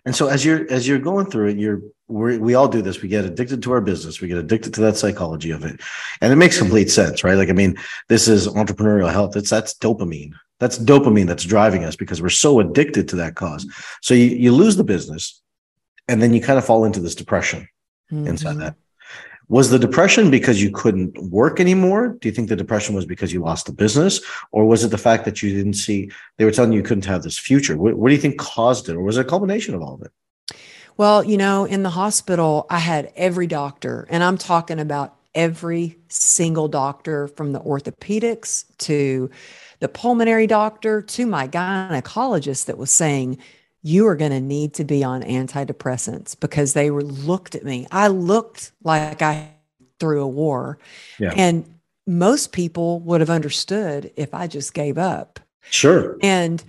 And 0.06 0.16
so 0.16 0.28
as 0.28 0.44
you're 0.46 0.66
as 0.72 0.88
you're 0.88 1.00
going 1.12 1.28
through 1.30 1.50
it, 1.52 1.58
you're 1.58 1.82
we 2.10 2.38
we 2.40 2.56
all 2.56 2.68
do 2.68 2.82
this. 2.82 3.02
We 3.02 3.08
get 3.08 3.24
addicted 3.24 3.64
to 3.64 3.72
our 3.72 3.82
business. 3.82 4.20
We 4.20 4.28
get 4.28 4.38
addicted 4.38 4.74
to 4.74 4.82
that 4.82 4.98
psychology 4.98 5.52
of 5.52 5.64
it, 5.64 5.80
and 6.22 6.34
it 6.34 6.36
makes 6.36 6.58
complete 6.58 6.90
sense, 6.90 7.24
right? 7.24 7.36
Like 7.36 7.50
I 7.50 7.54
mean, 7.54 7.78
this 8.10 8.28
is 8.28 8.48
entrepreneurial 8.48 9.12
health. 9.12 9.36
It's 9.38 9.50
that's 9.50 9.74
dopamine. 9.76 10.34
That's 10.60 10.78
dopamine 10.78 11.28
that's 11.28 11.46
driving 11.46 11.86
us 11.86 11.96
because 11.96 12.22
we're 12.22 12.30
so 12.30 12.60
addicted 12.60 13.08
to 13.10 13.16
that 13.18 13.36
cause. 13.36 13.66
So 14.02 14.14
you 14.14 14.26
you 14.26 14.52
lose 14.52 14.76
the 14.76 14.84
business, 14.84 15.42
and 16.08 16.22
then 16.22 16.34
you 16.34 16.42
kind 16.42 16.58
of 16.60 16.66
fall 16.66 16.84
into 16.84 17.00
this 17.00 17.16
depression 17.16 17.68
inside 18.12 18.56
Mhm. 18.56 18.60
that. 18.60 18.76
Was 19.48 19.70
the 19.72 19.80
depression 19.80 20.30
because 20.30 20.62
you 20.62 20.72
couldn't 20.72 21.18
work 21.32 21.60
anymore? 21.60 22.18
Do 22.20 22.28
you 22.28 22.32
think 22.32 22.50
the 22.50 22.56
depression 22.56 22.94
was 22.96 23.06
because 23.06 23.34
you 23.34 23.42
lost 23.42 23.66
the 23.66 23.72
business, 23.72 24.20
or 24.52 24.66
was 24.66 24.84
it 24.84 24.90
the 24.90 24.98
fact 24.98 25.26
that 25.26 25.42
you 25.42 25.52
didn't 25.56 25.74
see 25.74 26.12
they 26.38 26.46
were 26.46 26.52
telling 26.52 26.72
you 26.72 26.78
you 26.78 26.84
couldn't 26.84 27.06
have 27.06 27.24
this 27.24 27.40
future? 27.40 27.76
What, 27.78 27.96
what 27.98 28.10
do 28.10 28.16
you 28.16 28.22
think 28.22 28.38
caused 28.38 28.90
it, 28.90 28.96
or 28.96 29.02
was 29.02 29.18
it 29.18 29.22
a 29.22 29.30
combination 29.30 29.74
of 29.76 29.82
all 29.82 29.96
of 29.96 30.02
it? 30.02 30.12
Well, 31.00 31.24
you 31.24 31.38
know, 31.38 31.64
in 31.64 31.84
the 31.84 31.92
hospital, 31.92 32.66
I 32.70 32.80
had 32.80 33.14
every 33.16 33.48
doctor, 33.48 34.06
and 34.10 34.22
I'm 34.22 34.38
talking 34.38 34.80
about 34.80 35.16
every 35.34 35.98
single 36.10 36.68
doctor 36.68 37.30
from 37.30 37.54
the 37.54 37.62
orthopedics 37.62 38.66
to 38.80 39.30
the 39.80 39.88
pulmonary 39.88 40.46
doctor 40.46 41.02
to 41.02 41.26
my 41.26 41.48
gynecologist 41.48 42.66
that 42.66 42.78
was 42.78 42.92
saying, 42.92 43.38
you 43.82 44.08
are 44.08 44.16
going 44.18 44.32
to 44.32 44.42
need 44.42 44.74
to 44.74 44.84
be 44.84 45.02
on 45.02 45.24
antidepressants 45.24 46.38
because 46.38 46.74
they 46.74 46.92
were 46.92 47.04
looked 47.04 47.56
at 47.56 47.64
me. 47.64 47.88
I 47.94 48.10
looked 48.10 48.74
like 48.84 49.22
I 49.22 49.52
through 50.02 50.22
a 50.22 50.28
war. 50.28 50.80
Yeah. 51.18 51.32
And 51.34 51.80
most 52.08 52.52
people 52.52 53.00
would 53.00 53.22
have 53.22 53.30
understood 53.30 54.12
if 54.18 54.34
I 54.34 54.48
just 54.48 54.74
gave 54.74 54.98
up. 54.98 55.40
Sure. 55.70 56.18
And 56.22 56.62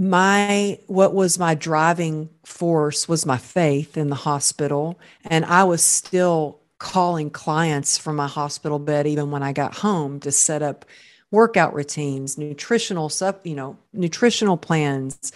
my 0.00 0.78
what 0.86 1.12
was 1.12 1.38
my 1.38 1.54
driving 1.54 2.30
force 2.42 3.06
was 3.06 3.26
my 3.26 3.36
faith 3.36 3.98
in 3.98 4.08
the 4.08 4.16
hospital 4.16 4.98
and 5.26 5.44
I 5.44 5.64
was 5.64 5.84
still 5.84 6.58
calling 6.78 7.28
clients 7.28 7.98
from 7.98 8.16
my 8.16 8.26
hospital 8.26 8.78
bed 8.78 9.06
even 9.06 9.30
when 9.30 9.42
I 9.42 9.52
got 9.52 9.76
home 9.76 10.18
to 10.20 10.32
set 10.32 10.62
up 10.62 10.86
workout 11.30 11.74
routines, 11.74 12.38
nutritional 12.38 13.10
sub, 13.10 13.40
you 13.44 13.54
know, 13.54 13.76
nutritional 13.92 14.56
plans, 14.56 15.32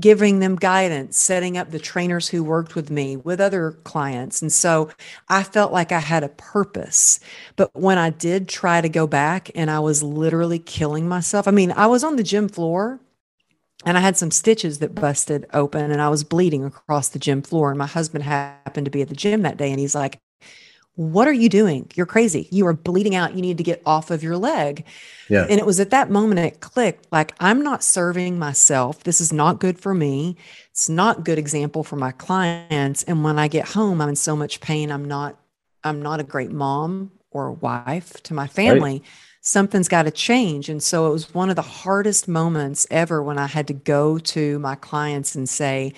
giving 0.00 0.38
them 0.38 0.56
guidance, 0.56 1.18
setting 1.18 1.58
up 1.58 1.70
the 1.70 1.78
trainers 1.78 2.26
who 2.26 2.42
worked 2.42 2.74
with 2.74 2.90
me 2.90 3.16
with 3.18 3.38
other 3.38 3.72
clients. 3.84 4.40
And 4.40 4.50
so 4.50 4.90
I 5.28 5.42
felt 5.42 5.72
like 5.72 5.92
I 5.92 6.00
had 6.00 6.24
a 6.24 6.30
purpose. 6.30 7.20
But 7.54 7.70
when 7.74 7.98
I 7.98 8.08
did 8.08 8.48
try 8.48 8.80
to 8.80 8.88
go 8.88 9.06
back 9.06 9.50
and 9.54 9.70
I 9.70 9.80
was 9.80 10.02
literally 10.02 10.58
killing 10.58 11.06
myself, 11.06 11.46
I 11.46 11.50
mean, 11.50 11.70
I 11.72 11.86
was 11.86 12.02
on 12.02 12.16
the 12.16 12.24
gym 12.24 12.48
floor 12.48 12.98
and 13.86 13.96
I 13.96 14.00
had 14.00 14.16
some 14.16 14.32
stitches 14.32 14.80
that 14.80 14.96
busted 14.96 15.46
open 15.54 15.92
and 15.92 16.02
I 16.02 16.08
was 16.08 16.24
bleeding 16.24 16.64
across 16.64 17.08
the 17.08 17.20
gym 17.20 17.40
floor. 17.40 17.70
And 17.70 17.78
my 17.78 17.86
husband 17.86 18.24
happened 18.24 18.84
to 18.84 18.90
be 18.90 19.00
at 19.00 19.08
the 19.08 19.14
gym 19.14 19.42
that 19.42 19.56
day 19.56 19.70
and 19.70 19.78
he's 19.78 19.94
like, 19.94 20.18
what 20.96 21.28
are 21.28 21.32
you 21.32 21.48
doing? 21.48 21.88
You're 21.94 22.06
crazy. 22.06 22.48
You 22.50 22.66
are 22.66 22.72
bleeding 22.72 23.14
out. 23.14 23.34
You 23.34 23.42
need 23.42 23.58
to 23.58 23.62
get 23.62 23.82
off 23.86 24.10
of 24.10 24.22
your 24.22 24.36
leg. 24.36 24.84
Yeah. 25.28 25.46
And 25.48 25.60
it 25.60 25.66
was 25.66 25.78
at 25.78 25.90
that 25.90 26.10
moment 26.10 26.40
it 26.40 26.60
clicked 26.60 27.06
like, 27.12 27.34
I'm 27.38 27.62
not 27.62 27.84
serving 27.84 28.38
myself. 28.38 29.04
This 29.04 29.20
is 29.20 29.32
not 29.32 29.60
good 29.60 29.78
for 29.78 29.94
me. 29.94 30.36
It's 30.70 30.88
not 30.88 31.22
good 31.22 31.38
example 31.38 31.84
for 31.84 31.96
my 31.96 32.12
clients. 32.12 33.04
And 33.04 33.22
when 33.22 33.38
I 33.38 33.46
get 33.46 33.68
home, 33.68 34.00
I'm 34.00 34.08
in 34.08 34.16
so 34.16 34.34
much 34.34 34.60
pain. 34.60 34.90
I'm 34.90 35.04
not, 35.04 35.38
I'm 35.84 36.02
not 36.02 36.18
a 36.18 36.24
great 36.24 36.50
mom 36.50 37.12
or 37.44 37.52
wife 37.52 38.22
to 38.24 38.34
my 38.34 38.46
family. 38.46 38.92
Right. 38.92 39.02
Something's 39.40 39.88
got 39.88 40.04
to 40.04 40.10
change. 40.10 40.68
And 40.68 40.82
so 40.82 41.06
it 41.06 41.12
was 41.12 41.32
one 41.32 41.50
of 41.50 41.56
the 41.56 41.62
hardest 41.62 42.26
moments 42.26 42.86
ever 42.90 43.22
when 43.22 43.38
I 43.38 43.46
had 43.46 43.68
to 43.68 43.74
go 43.74 44.18
to 44.18 44.58
my 44.58 44.74
clients 44.74 45.36
and 45.36 45.48
say, 45.48 45.92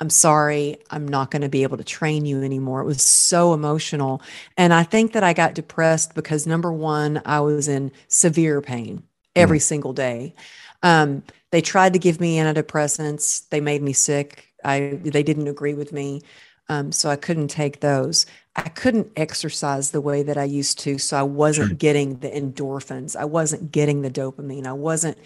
I'm 0.00 0.10
sorry, 0.10 0.76
I'm 0.90 1.06
not 1.06 1.30
going 1.30 1.42
to 1.42 1.48
be 1.48 1.62
able 1.62 1.76
to 1.76 1.84
train 1.84 2.26
you 2.26 2.42
anymore. 2.42 2.80
It 2.80 2.86
was 2.86 3.02
so 3.02 3.54
emotional. 3.54 4.22
And 4.56 4.74
I 4.74 4.82
think 4.82 5.12
that 5.12 5.22
I 5.22 5.32
got 5.32 5.54
depressed 5.54 6.14
because 6.14 6.46
number 6.46 6.72
one, 6.72 7.22
I 7.24 7.40
was 7.40 7.68
in 7.68 7.92
severe 8.08 8.60
pain 8.60 9.04
every 9.36 9.58
mm. 9.58 9.62
single 9.62 9.92
day. 9.92 10.34
Um, 10.82 11.22
they 11.50 11.60
tried 11.62 11.92
to 11.92 11.98
give 11.98 12.20
me 12.20 12.36
antidepressants, 12.38 13.48
they 13.48 13.60
made 13.60 13.82
me 13.82 13.92
sick. 13.92 14.48
I, 14.64 14.98
they 15.02 15.22
didn't 15.22 15.48
agree 15.48 15.74
with 15.74 15.92
me. 15.92 16.22
Um, 16.68 16.92
so 16.92 17.10
I 17.10 17.16
couldn't 17.16 17.48
take 17.48 17.80
those. 17.80 18.26
I 18.56 18.68
couldn't 18.68 19.10
exercise 19.16 19.90
the 19.90 20.00
way 20.00 20.22
that 20.22 20.38
I 20.38 20.44
used 20.44 20.78
to. 20.80 20.98
So 20.98 21.16
I 21.16 21.22
wasn't 21.22 21.68
sure. 21.68 21.76
getting 21.76 22.18
the 22.18 22.30
endorphins. 22.30 23.16
I 23.16 23.24
wasn't 23.24 23.72
getting 23.72 24.02
the 24.02 24.10
dopamine. 24.10 24.66
I 24.66 24.72
wasn't. 24.72 25.18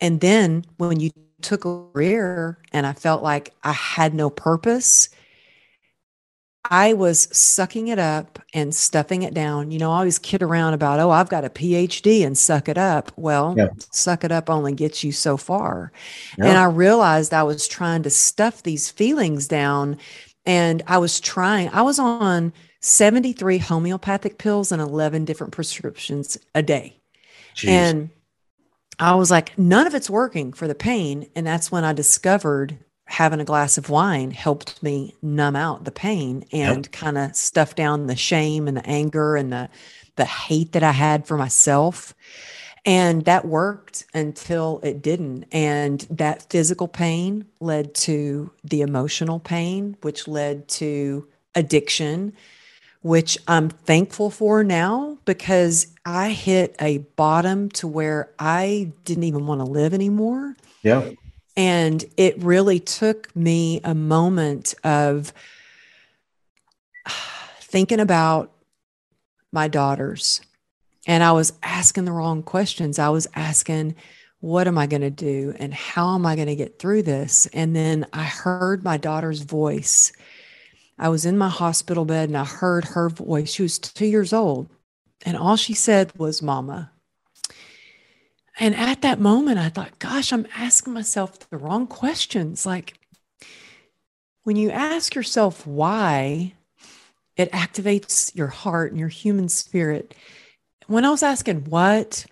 And 0.00 0.20
then 0.20 0.64
when 0.78 0.98
you 0.98 1.10
took 1.42 1.64
a 1.64 1.86
career 1.92 2.58
and 2.72 2.86
I 2.86 2.92
felt 2.92 3.22
like 3.22 3.54
I 3.62 3.72
had 3.72 4.14
no 4.14 4.30
purpose, 4.30 5.08
I 6.64 6.92
was 6.92 7.28
sucking 7.36 7.88
it 7.88 7.98
up 7.98 8.38
and 8.54 8.74
stuffing 8.74 9.22
it 9.22 9.34
down. 9.34 9.70
You 9.72 9.78
know, 9.78 9.90
I 9.90 9.98
always 9.98 10.18
kid 10.18 10.42
around 10.42 10.74
about, 10.74 11.00
oh, 11.00 11.10
I've 11.10 11.28
got 11.28 11.44
a 11.44 11.50
PhD 11.50 12.24
and 12.24 12.38
suck 12.38 12.68
it 12.68 12.78
up. 12.78 13.10
Well, 13.16 13.54
yeah. 13.56 13.68
suck 13.90 14.22
it 14.24 14.30
up 14.30 14.48
only 14.48 14.72
gets 14.72 15.02
you 15.02 15.12
so 15.12 15.36
far. 15.36 15.92
Yeah. 16.38 16.46
And 16.46 16.58
I 16.58 16.64
realized 16.64 17.34
I 17.34 17.42
was 17.42 17.66
trying 17.66 18.04
to 18.04 18.10
stuff 18.10 18.62
these 18.62 18.90
feelings 18.90 19.48
down. 19.48 19.98
And 20.44 20.82
I 20.86 20.98
was 20.98 21.20
trying, 21.20 21.68
I 21.70 21.82
was 21.82 21.98
on 21.98 22.52
73 22.80 23.58
homeopathic 23.58 24.38
pills 24.38 24.72
and 24.72 24.82
11 24.82 25.24
different 25.24 25.52
prescriptions 25.52 26.36
a 26.54 26.62
day. 26.62 27.00
Jeez. 27.54 27.68
And 27.68 28.10
I 28.98 29.14
was 29.14 29.30
like, 29.30 29.56
none 29.58 29.86
of 29.86 29.94
it's 29.94 30.10
working 30.10 30.52
for 30.52 30.66
the 30.66 30.74
pain. 30.74 31.28
And 31.36 31.46
that's 31.46 31.70
when 31.70 31.84
I 31.84 31.92
discovered 31.92 32.78
having 33.06 33.40
a 33.40 33.44
glass 33.44 33.76
of 33.76 33.90
wine 33.90 34.30
helped 34.30 34.82
me 34.82 35.14
numb 35.20 35.54
out 35.54 35.84
the 35.84 35.92
pain 35.92 36.44
and 36.50 36.86
yep. 36.86 36.92
kind 36.92 37.18
of 37.18 37.36
stuff 37.36 37.74
down 37.74 38.06
the 38.06 38.16
shame 38.16 38.66
and 38.66 38.76
the 38.76 38.86
anger 38.86 39.36
and 39.36 39.52
the 39.52 39.68
the 40.16 40.24
hate 40.24 40.72
that 40.72 40.82
I 40.82 40.92
had 40.92 41.26
for 41.26 41.36
myself. 41.36 42.14
And 42.84 43.24
that 43.26 43.44
worked 43.44 44.06
until 44.12 44.80
it 44.82 45.02
didn't. 45.02 45.44
And 45.52 46.00
that 46.10 46.50
physical 46.50 46.88
pain 46.88 47.46
led 47.60 47.94
to 47.94 48.50
the 48.64 48.80
emotional 48.80 49.38
pain, 49.38 49.96
which 50.02 50.26
led 50.26 50.66
to 50.68 51.28
addiction, 51.54 52.32
which 53.02 53.38
I'm 53.46 53.68
thankful 53.68 54.30
for 54.30 54.64
now 54.64 55.18
because 55.24 55.88
I 56.04 56.30
hit 56.30 56.74
a 56.80 56.98
bottom 56.98 57.68
to 57.70 57.86
where 57.86 58.30
I 58.38 58.92
didn't 59.04 59.24
even 59.24 59.46
want 59.46 59.60
to 59.60 59.64
live 59.64 59.94
anymore. 59.94 60.56
Yeah. 60.82 61.10
And 61.56 62.04
it 62.16 62.42
really 62.42 62.80
took 62.80 63.34
me 63.36 63.80
a 63.84 63.94
moment 63.94 64.74
of 64.82 65.32
thinking 67.60 68.00
about 68.00 68.52
my 69.52 69.68
daughters. 69.68 70.40
And 71.06 71.22
I 71.22 71.32
was 71.32 71.52
asking 71.62 72.04
the 72.04 72.12
wrong 72.12 72.42
questions. 72.42 72.98
I 72.98 73.08
was 73.08 73.26
asking, 73.34 73.96
what 74.40 74.68
am 74.68 74.78
I 74.78 74.86
going 74.86 75.02
to 75.02 75.10
do? 75.10 75.54
And 75.58 75.74
how 75.74 76.14
am 76.14 76.26
I 76.26 76.36
going 76.36 76.48
to 76.48 76.56
get 76.56 76.78
through 76.78 77.02
this? 77.02 77.46
And 77.52 77.74
then 77.74 78.06
I 78.12 78.24
heard 78.24 78.84
my 78.84 78.96
daughter's 78.96 79.42
voice 79.42 80.12
I 81.02 81.08
was 81.08 81.24
in 81.24 81.36
my 81.36 81.48
hospital 81.48 82.04
bed 82.04 82.28
and 82.28 82.38
I 82.38 82.44
heard 82.44 82.84
her 82.84 83.08
voice. 83.08 83.52
She 83.52 83.62
was 83.62 83.78
two 83.78 84.06
years 84.06 84.32
old. 84.32 84.68
And 85.26 85.36
all 85.36 85.56
she 85.56 85.74
said 85.74 86.12
was, 86.16 86.40
Mama. 86.40 86.92
And 88.60 88.74
at 88.76 89.02
that 89.02 89.18
moment, 89.18 89.58
I 89.58 89.68
thought, 89.68 89.98
gosh, 89.98 90.32
I'm 90.32 90.46
asking 90.56 90.92
myself 90.92 91.50
the 91.50 91.56
wrong 91.56 91.88
questions. 91.88 92.66
Like, 92.66 92.94
when 94.44 94.54
you 94.54 94.70
ask 94.70 95.14
yourself 95.14 95.66
why, 95.66 96.52
it 97.36 97.50
activates 97.50 98.34
your 98.36 98.48
heart 98.48 98.92
and 98.92 99.00
your 99.00 99.08
human 99.08 99.48
spirit. 99.48 100.14
When 100.86 101.04
I 101.04 101.10
was 101.10 101.22
asking 101.22 101.64
what 101.64 102.26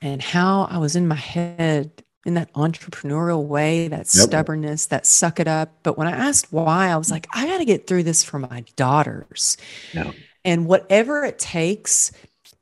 and 0.00 0.22
how, 0.22 0.68
I 0.70 0.78
was 0.78 0.96
in 0.96 1.08
my 1.08 1.14
head 1.14 2.02
in 2.24 2.34
that 2.34 2.52
entrepreneurial 2.52 3.44
way, 3.44 3.88
that 3.88 4.00
yep. 4.00 4.06
stubbornness, 4.06 4.86
that 4.86 5.06
suck 5.06 5.40
it 5.40 5.48
up. 5.48 5.72
But 5.82 5.96
when 5.96 6.06
I 6.06 6.12
asked 6.12 6.52
why, 6.52 6.88
I 6.88 6.96
was 6.96 7.10
like, 7.10 7.26
I 7.32 7.46
got 7.46 7.58
to 7.58 7.64
get 7.64 7.86
through 7.86 8.02
this 8.02 8.22
for 8.22 8.38
my 8.38 8.64
daughters. 8.76 9.56
Yep. 9.94 10.14
And 10.44 10.66
whatever 10.66 11.24
it 11.24 11.38
takes 11.38 12.12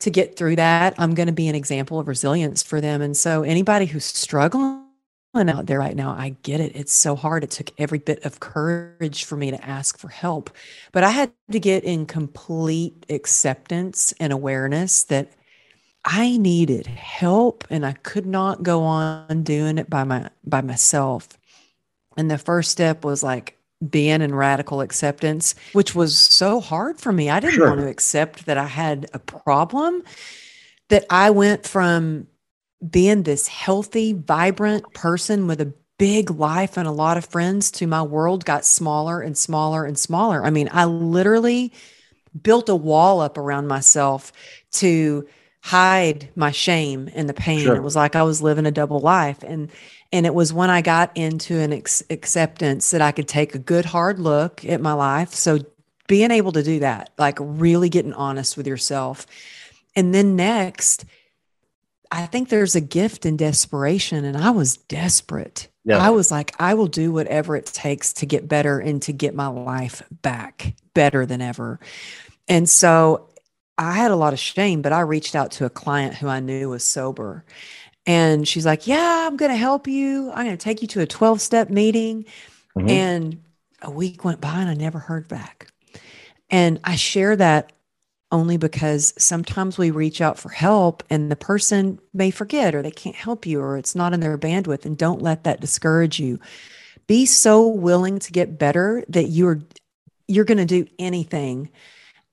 to 0.00 0.10
get 0.10 0.36
through 0.36 0.56
that, 0.56 0.94
I'm 0.98 1.14
going 1.14 1.26
to 1.26 1.32
be 1.32 1.48
an 1.48 1.54
example 1.54 1.98
of 1.98 2.08
resilience 2.08 2.62
for 2.62 2.80
them. 2.80 3.02
And 3.02 3.16
so, 3.16 3.42
anybody 3.42 3.86
who's 3.86 4.04
struggling 4.04 4.85
out 5.38 5.66
there 5.66 5.78
right 5.78 5.96
now, 5.96 6.10
I 6.10 6.36
get 6.42 6.60
it. 6.60 6.74
It's 6.74 6.94
so 6.94 7.16
hard. 7.16 7.44
It 7.44 7.50
took 7.50 7.70
every 7.78 7.98
bit 7.98 8.24
of 8.24 8.40
courage 8.40 9.24
for 9.24 9.36
me 9.36 9.50
to 9.50 9.64
ask 9.64 9.98
for 9.98 10.08
help. 10.08 10.50
But 10.92 11.04
I 11.04 11.10
had 11.10 11.32
to 11.50 11.60
get 11.60 11.84
in 11.84 12.06
complete 12.06 13.06
acceptance 13.08 14.12
and 14.18 14.32
awareness 14.32 15.04
that 15.04 15.32
I 16.04 16.36
needed 16.36 16.86
help 16.86 17.64
and 17.68 17.84
I 17.84 17.92
could 17.92 18.26
not 18.26 18.62
go 18.62 18.82
on 18.82 19.42
doing 19.42 19.76
it 19.76 19.90
by 19.90 20.04
my 20.04 20.30
by 20.44 20.60
myself. 20.60 21.28
And 22.16 22.30
the 22.30 22.38
first 22.38 22.70
step 22.70 23.04
was 23.04 23.22
like 23.22 23.58
being 23.90 24.22
in 24.22 24.34
radical 24.34 24.80
acceptance, 24.80 25.54
which 25.72 25.94
was 25.94 26.16
so 26.16 26.60
hard 26.60 26.98
for 26.98 27.12
me. 27.12 27.28
I 27.28 27.40
didn't 27.40 27.56
sure. 27.56 27.68
want 27.68 27.80
to 27.80 27.88
accept 27.88 28.46
that 28.46 28.56
I 28.56 28.66
had 28.66 29.06
a 29.12 29.18
problem, 29.18 30.02
that 30.88 31.04
I 31.10 31.30
went 31.30 31.66
from 31.66 32.28
being 32.88 33.22
this 33.22 33.48
healthy, 33.48 34.12
vibrant 34.12 34.92
person 34.92 35.46
with 35.46 35.60
a 35.60 35.72
big 35.98 36.30
life 36.30 36.76
and 36.76 36.86
a 36.86 36.92
lot 36.92 37.16
of 37.16 37.24
friends 37.24 37.70
to 37.70 37.86
my 37.86 38.02
world 38.02 38.44
got 38.44 38.64
smaller 38.64 39.20
and 39.20 39.36
smaller 39.36 39.84
and 39.84 39.98
smaller. 39.98 40.44
I 40.44 40.50
mean, 40.50 40.68
I 40.72 40.84
literally 40.84 41.72
built 42.42 42.68
a 42.68 42.76
wall 42.76 43.20
up 43.20 43.38
around 43.38 43.66
myself 43.66 44.32
to 44.72 45.26
hide 45.62 46.28
my 46.36 46.50
shame 46.50 47.10
and 47.14 47.28
the 47.28 47.34
pain. 47.34 47.60
Sure. 47.60 47.76
It 47.76 47.82
was 47.82 47.96
like 47.96 48.14
I 48.14 48.22
was 48.22 48.42
living 48.42 48.66
a 48.66 48.70
double 48.70 49.00
life. 49.00 49.42
And 49.42 49.70
and 50.12 50.24
it 50.24 50.34
was 50.34 50.52
when 50.52 50.70
I 50.70 50.82
got 50.82 51.10
into 51.16 51.58
an 51.58 51.72
ex- 51.72 52.04
acceptance 52.10 52.92
that 52.92 53.02
I 53.02 53.10
could 53.10 53.26
take 53.26 53.54
a 53.54 53.58
good 53.58 53.84
hard 53.84 54.20
look 54.20 54.64
at 54.64 54.80
my 54.80 54.92
life. 54.92 55.34
So 55.34 55.58
being 56.06 56.30
able 56.30 56.52
to 56.52 56.62
do 56.62 56.78
that, 56.80 57.10
like 57.18 57.38
really 57.40 57.88
getting 57.88 58.12
honest 58.12 58.56
with 58.56 58.66
yourself. 58.68 59.26
And 59.96 60.14
then 60.14 60.36
next, 60.36 61.04
I 62.10 62.26
think 62.26 62.48
there's 62.48 62.74
a 62.74 62.80
gift 62.80 63.26
in 63.26 63.36
desperation. 63.36 64.24
And 64.24 64.36
I 64.36 64.50
was 64.50 64.76
desperate. 64.76 65.68
Yeah. 65.84 65.98
I 65.98 66.10
was 66.10 66.30
like, 66.30 66.54
I 66.58 66.74
will 66.74 66.86
do 66.86 67.12
whatever 67.12 67.56
it 67.56 67.66
takes 67.66 68.12
to 68.14 68.26
get 68.26 68.48
better 68.48 68.78
and 68.78 69.00
to 69.02 69.12
get 69.12 69.34
my 69.34 69.46
life 69.46 70.02
back 70.10 70.74
better 70.94 71.26
than 71.26 71.40
ever. 71.40 71.78
And 72.48 72.68
so 72.68 73.30
I 73.78 73.92
had 73.92 74.10
a 74.10 74.16
lot 74.16 74.32
of 74.32 74.38
shame, 74.38 74.82
but 74.82 74.92
I 74.92 75.00
reached 75.00 75.34
out 75.34 75.52
to 75.52 75.64
a 75.64 75.70
client 75.70 76.14
who 76.14 76.28
I 76.28 76.40
knew 76.40 76.70
was 76.70 76.84
sober. 76.84 77.44
And 78.06 78.46
she's 78.46 78.64
like, 78.64 78.86
Yeah, 78.86 79.26
I'm 79.26 79.36
going 79.36 79.50
to 79.50 79.56
help 79.56 79.86
you. 79.86 80.30
I'm 80.30 80.46
going 80.46 80.56
to 80.56 80.64
take 80.64 80.82
you 80.82 80.88
to 80.88 81.00
a 81.00 81.06
12 81.06 81.40
step 81.40 81.70
meeting. 81.70 82.24
Mm-hmm. 82.76 82.88
And 82.88 83.42
a 83.82 83.90
week 83.90 84.24
went 84.24 84.40
by 84.40 84.60
and 84.60 84.70
I 84.70 84.74
never 84.74 84.98
heard 84.98 85.28
back. 85.28 85.68
And 86.50 86.80
I 86.84 86.96
share 86.96 87.36
that 87.36 87.72
only 88.32 88.56
because 88.56 89.14
sometimes 89.18 89.78
we 89.78 89.90
reach 89.90 90.20
out 90.20 90.38
for 90.38 90.48
help 90.48 91.02
and 91.10 91.30
the 91.30 91.36
person 91.36 91.98
may 92.12 92.30
forget 92.30 92.74
or 92.74 92.82
they 92.82 92.90
can't 92.90 93.16
help 93.16 93.46
you 93.46 93.60
or 93.60 93.76
it's 93.76 93.94
not 93.94 94.12
in 94.12 94.20
their 94.20 94.36
bandwidth. 94.36 94.84
And 94.84 94.98
don't 94.98 95.22
let 95.22 95.44
that 95.44 95.60
discourage 95.60 96.18
you. 96.18 96.40
Be 97.06 97.24
so 97.24 97.68
willing 97.68 98.18
to 98.18 98.32
get 98.32 98.58
better 98.58 99.04
that 99.08 99.28
you're 99.28 99.60
you're 100.28 100.44
going 100.44 100.58
to 100.58 100.64
do 100.64 100.86
anything 100.98 101.70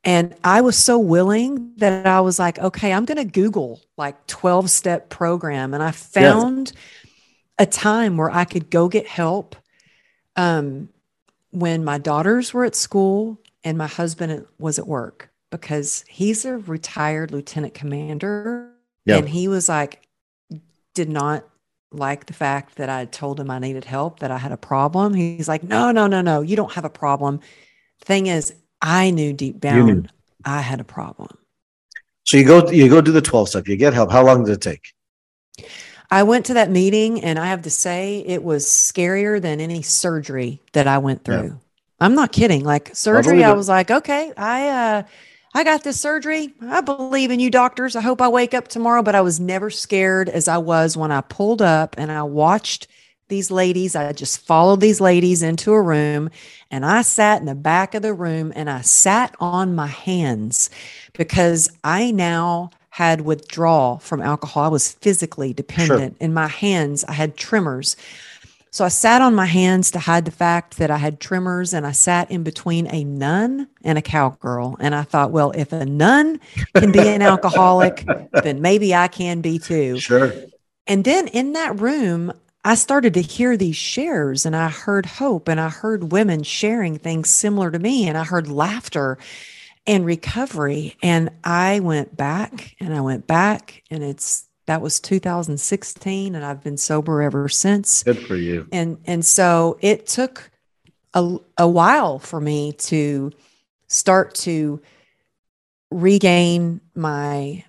and 0.04 0.36
I 0.44 0.62
was 0.62 0.78
so 0.78 1.00
willing 1.00 1.74
that 1.78 2.06
I 2.06 2.20
was 2.20 2.38
like, 2.38 2.60
okay, 2.60 2.92
I'm 2.92 3.06
going 3.06 3.18
to 3.18 3.24
Google 3.26 3.80
like 3.98 4.28
12 4.28 4.70
step 4.70 5.10
program. 5.10 5.74
And 5.74 5.82
I 5.82 5.92
found 5.92 6.74
a 7.58 7.66
time 7.66 8.18
where 8.18 8.30
I 8.30 8.44
could 8.44 8.70
go 8.70 8.90
get 8.90 9.08
help 9.08 9.56
um, 10.36 10.90
when 11.52 11.86
my 11.86 12.00
daughters 12.00 12.54
were 12.54 12.66
at 12.66 12.76
school 12.76 13.40
and 13.64 13.78
my 13.78 13.88
husband 13.88 14.46
was 14.60 14.78
at 14.78 14.88
work 14.88 15.30
because 15.54 16.04
he's 16.08 16.46
a 16.46 16.58
retired 16.58 17.32
lieutenant 17.32 17.76
commander. 17.76 18.72
And 19.08 19.30
he 19.30 19.48
was 19.48 19.70
like, 19.70 20.08
did 20.96 21.10
not 21.10 21.46
like 21.92 22.26
the 22.26 22.34
fact 22.34 22.78
that 22.78 22.90
I 22.90 23.06
told 23.06 23.40
him 23.40 23.52
I 23.52 23.60
needed 23.60 23.86
help, 23.86 24.20
that 24.20 24.32
I 24.32 24.40
had 24.40 24.52
a 24.52 24.58
problem. 24.58 25.14
He's 25.14 25.48
like, 25.48 25.62
no, 25.64 25.92
no, 25.92 26.08
no, 26.08 26.22
no, 26.22 26.42
you 26.42 26.56
don't 26.56 26.72
have 26.72 26.86
a 26.86 26.90
problem. 26.90 27.40
Thing 28.02 28.26
is, 28.28 28.54
I 28.82 29.12
knew 29.12 29.32
deep 29.32 29.60
down 29.60 29.86
knew. 29.86 30.04
I 30.44 30.62
had 30.62 30.80
a 30.80 30.84
problem. 30.84 31.30
So 32.26 32.38
you 32.38 32.46
go 32.46 32.70
you 32.72 32.90
go 32.90 33.00
do 33.00 33.12
the 33.12 33.22
12 33.22 33.50
step, 33.50 33.68
you 33.68 33.76
get 33.76 33.94
help. 33.94 34.12
How 34.12 34.26
long 34.26 34.44
did 34.44 34.54
it 34.54 34.62
take? 34.62 34.94
I 36.10 36.24
went 36.24 36.48
to 36.48 36.56
that 36.56 36.72
meeting 36.72 37.22
and 37.22 37.38
I 37.38 37.46
have 37.48 37.62
to 37.64 37.70
say 37.70 38.24
it 38.26 38.44
was 38.44 38.66
scarier 38.66 39.40
than 39.40 39.62
any 39.62 39.84
surgery 39.84 40.62
that 40.72 40.88
I 40.88 40.98
went 40.98 41.24
through. 41.24 41.44
Yeah. 41.44 41.54
I'm 42.00 42.16
not 42.16 42.32
kidding. 42.32 42.64
Like 42.64 42.96
surgery, 42.96 43.44
I 43.44 43.54
was 43.54 43.70
like, 43.70 43.92
okay, 43.92 44.34
I 44.36 44.68
uh 44.70 45.04
I 45.54 45.64
got 45.64 45.84
this 45.84 46.00
surgery. 46.00 46.54
I 46.62 46.82
believe 46.82 47.30
in 47.30 47.40
you 47.40 47.52
doctors. 47.52 47.96
I 47.96 48.02
hope 48.02 48.22
I 48.22 48.28
wake 48.28 48.54
up 48.54 48.68
tomorrow, 48.68 49.04
but 49.04 49.16
I 49.16 49.22
was 49.22 49.40
never 49.40 49.70
scared 49.70 50.30
as 50.30 50.48
I 50.48 50.58
was 50.58 50.98
when 50.98 51.12
I 51.12 51.22
pulled 51.22 51.62
up 51.62 51.96
and 51.98 52.12
I 52.12 52.24
watched 52.24 52.88
these 53.28 53.52
ladies. 53.52 53.96
I 53.96 54.12
just 54.14 54.46
followed 54.46 54.82
these 54.82 55.00
ladies 55.00 55.44
into 55.44 55.74
a 55.74 55.82
room 55.82 56.30
and 56.72 56.86
I 56.86 57.04
sat 57.04 57.40
in 57.40 57.46
the 57.46 57.56
back 57.56 57.94
of 57.94 58.02
the 58.02 58.14
room 58.14 58.52
and 58.56 58.70
I 58.70 58.82
sat 58.82 59.36
on 59.40 59.76
my 59.76 59.88
hands 59.88 60.70
because 61.14 61.70
I 61.84 62.12
now 62.12 62.72
had 62.90 63.22
withdrawal 63.22 64.00
from 64.00 64.22
alcohol. 64.22 64.64
I 64.66 64.68
was 64.68 64.92
physically 64.94 65.54
dependent. 65.54 66.16
Sure. 66.18 66.26
In 66.26 66.34
my 66.34 66.48
hands, 66.48 67.04
I 67.06 67.14
had 67.14 67.38
tremors. 67.38 67.96
So 68.74 68.84
I 68.84 68.88
sat 68.88 69.22
on 69.22 69.36
my 69.36 69.46
hands 69.46 69.92
to 69.92 70.00
hide 70.00 70.26
the 70.26 70.32
fact 70.32 70.80
that 70.80 70.90
I 70.90 70.98
had 70.98 71.20
tremors 71.20 71.76
and 71.76 71.86
I 71.86 71.92
sat 71.92 72.32
in 72.32 72.42
between 72.42 72.88
a 72.88 73.04
nun 73.04 73.68
and 73.84 74.00
a 74.00 74.02
cowgirl. 74.02 74.78
And 74.80 74.96
I 74.96 75.04
thought, 75.04 75.30
well, 75.30 75.52
if 75.52 75.72
a 75.74 75.86
nun 75.86 76.40
can 76.74 76.92
be 76.92 77.08
an 77.08 77.22
alcoholic, 77.22 78.04
then 78.32 78.64
maybe 78.64 78.96
I 78.96 79.10
can 79.10 79.42
be 79.42 79.60
too. 79.60 80.00
Sure. 80.00 80.34
And 80.88 81.04
then 81.06 81.28
in 81.28 81.54
that 81.54 81.80
room, 81.80 82.34
I 82.66 82.74
started 82.74 83.14
to 83.14 83.22
hear 83.22 83.56
these 83.58 83.76
shares 83.76 84.44
and 84.44 84.56
I 84.56 84.70
heard 84.70 85.06
hope 85.06 85.48
and 85.48 85.62
I 85.62 85.70
heard 85.70 86.12
women 86.12 86.42
sharing 86.42 86.98
things 86.98 87.30
similar 87.30 87.70
to 87.70 87.78
me 87.78 88.08
and 88.08 88.18
I 88.18 88.24
heard 88.24 88.48
laughter 88.48 89.20
and 89.86 90.04
recovery. 90.04 90.96
And 91.04 91.30
I 91.44 91.80
went 91.80 92.18
back 92.18 92.76
and 92.80 92.92
I 92.92 93.02
went 93.02 93.28
back 93.28 93.84
and 93.92 94.02
it's 94.02 94.46
that 94.66 94.82
was 94.82 95.00
2016 95.00 96.36
and 96.36 96.46
I've 96.46 96.64
been 96.64 96.78
sober 96.78 97.22
ever 97.22 97.50
since. 97.50 98.04
Good 98.04 98.20
for 98.20 98.36
you. 98.36 98.68
And 98.72 98.98
and 99.06 99.26
so 99.26 99.78
it 99.82 100.08
took 100.08 100.50
a, 101.14 101.38
a 101.58 101.68
while 101.68 102.20
for 102.20 102.40
me 102.40 102.74
to 102.74 103.32
start 103.88 104.36
to 104.36 104.82
regain 105.92 106.82
my 106.96 107.66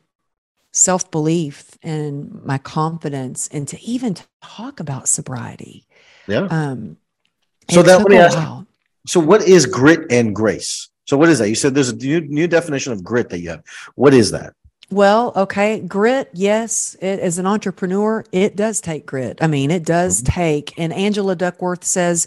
self-belief 0.72 1.76
and 1.82 2.42
my 2.44 2.58
confidence 2.58 3.48
and 3.48 3.68
to 3.68 3.80
even 3.82 4.16
talk 4.42 4.80
about 4.80 5.08
sobriety. 5.08 5.86
Yeah. 6.26 6.46
Um 6.50 6.96
so 7.70 7.82
that 7.82 7.98
let 7.98 8.08
me 8.08 8.16
ask 8.16 8.38
you, 8.38 8.66
so 9.06 9.20
what 9.20 9.42
is 9.42 9.66
grit 9.66 10.10
and 10.10 10.34
grace? 10.34 10.90
So 11.06 11.16
what 11.16 11.28
is 11.28 11.38
that? 11.38 11.48
You 11.48 11.54
said 11.54 11.74
there's 11.74 11.90
a 11.90 11.96
new, 11.96 12.20
new 12.20 12.46
definition 12.46 12.92
of 12.92 13.04
grit 13.04 13.28
that 13.30 13.40
you 13.40 13.50
have. 13.50 13.62
What 13.94 14.14
is 14.14 14.30
that? 14.30 14.54
Well, 14.90 15.32
okay, 15.34 15.80
grit, 15.80 16.30
yes, 16.34 16.94
it, 17.00 17.18
as 17.20 17.38
an 17.38 17.46
entrepreneur, 17.46 18.24
it 18.32 18.54
does 18.54 18.80
take 18.80 19.06
grit. 19.06 19.38
I 19.40 19.46
mean, 19.46 19.70
it 19.70 19.84
does 19.84 20.22
mm-hmm. 20.22 20.32
take, 20.32 20.78
and 20.78 20.92
Angela 20.92 21.34
Duckworth 21.36 21.84
says 21.84 22.26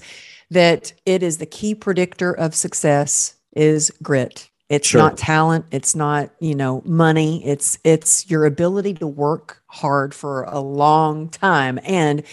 that 0.49 0.93
it 1.05 1.23
is 1.23 1.37
the 1.37 1.45
key 1.45 1.75
predictor 1.75 2.31
of 2.33 2.55
success 2.55 3.35
is 3.53 3.91
grit. 4.01 4.49
It's 4.69 4.87
sure. 4.87 5.01
not 5.01 5.17
talent, 5.17 5.65
it's 5.71 5.95
not, 5.95 6.29
you 6.39 6.55
know, 6.55 6.81
money, 6.83 7.45
it's 7.45 7.77
it's 7.85 8.29
your 8.29 8.45
ability 8.45 8.95
to 8.95 9.07
work 9.07 9.61
hard 9.67 10.13
for 10.13 10.43
a 10.43 10.59
long 10.59 11.29
time. 11.29 11.79
And 11.83 12.23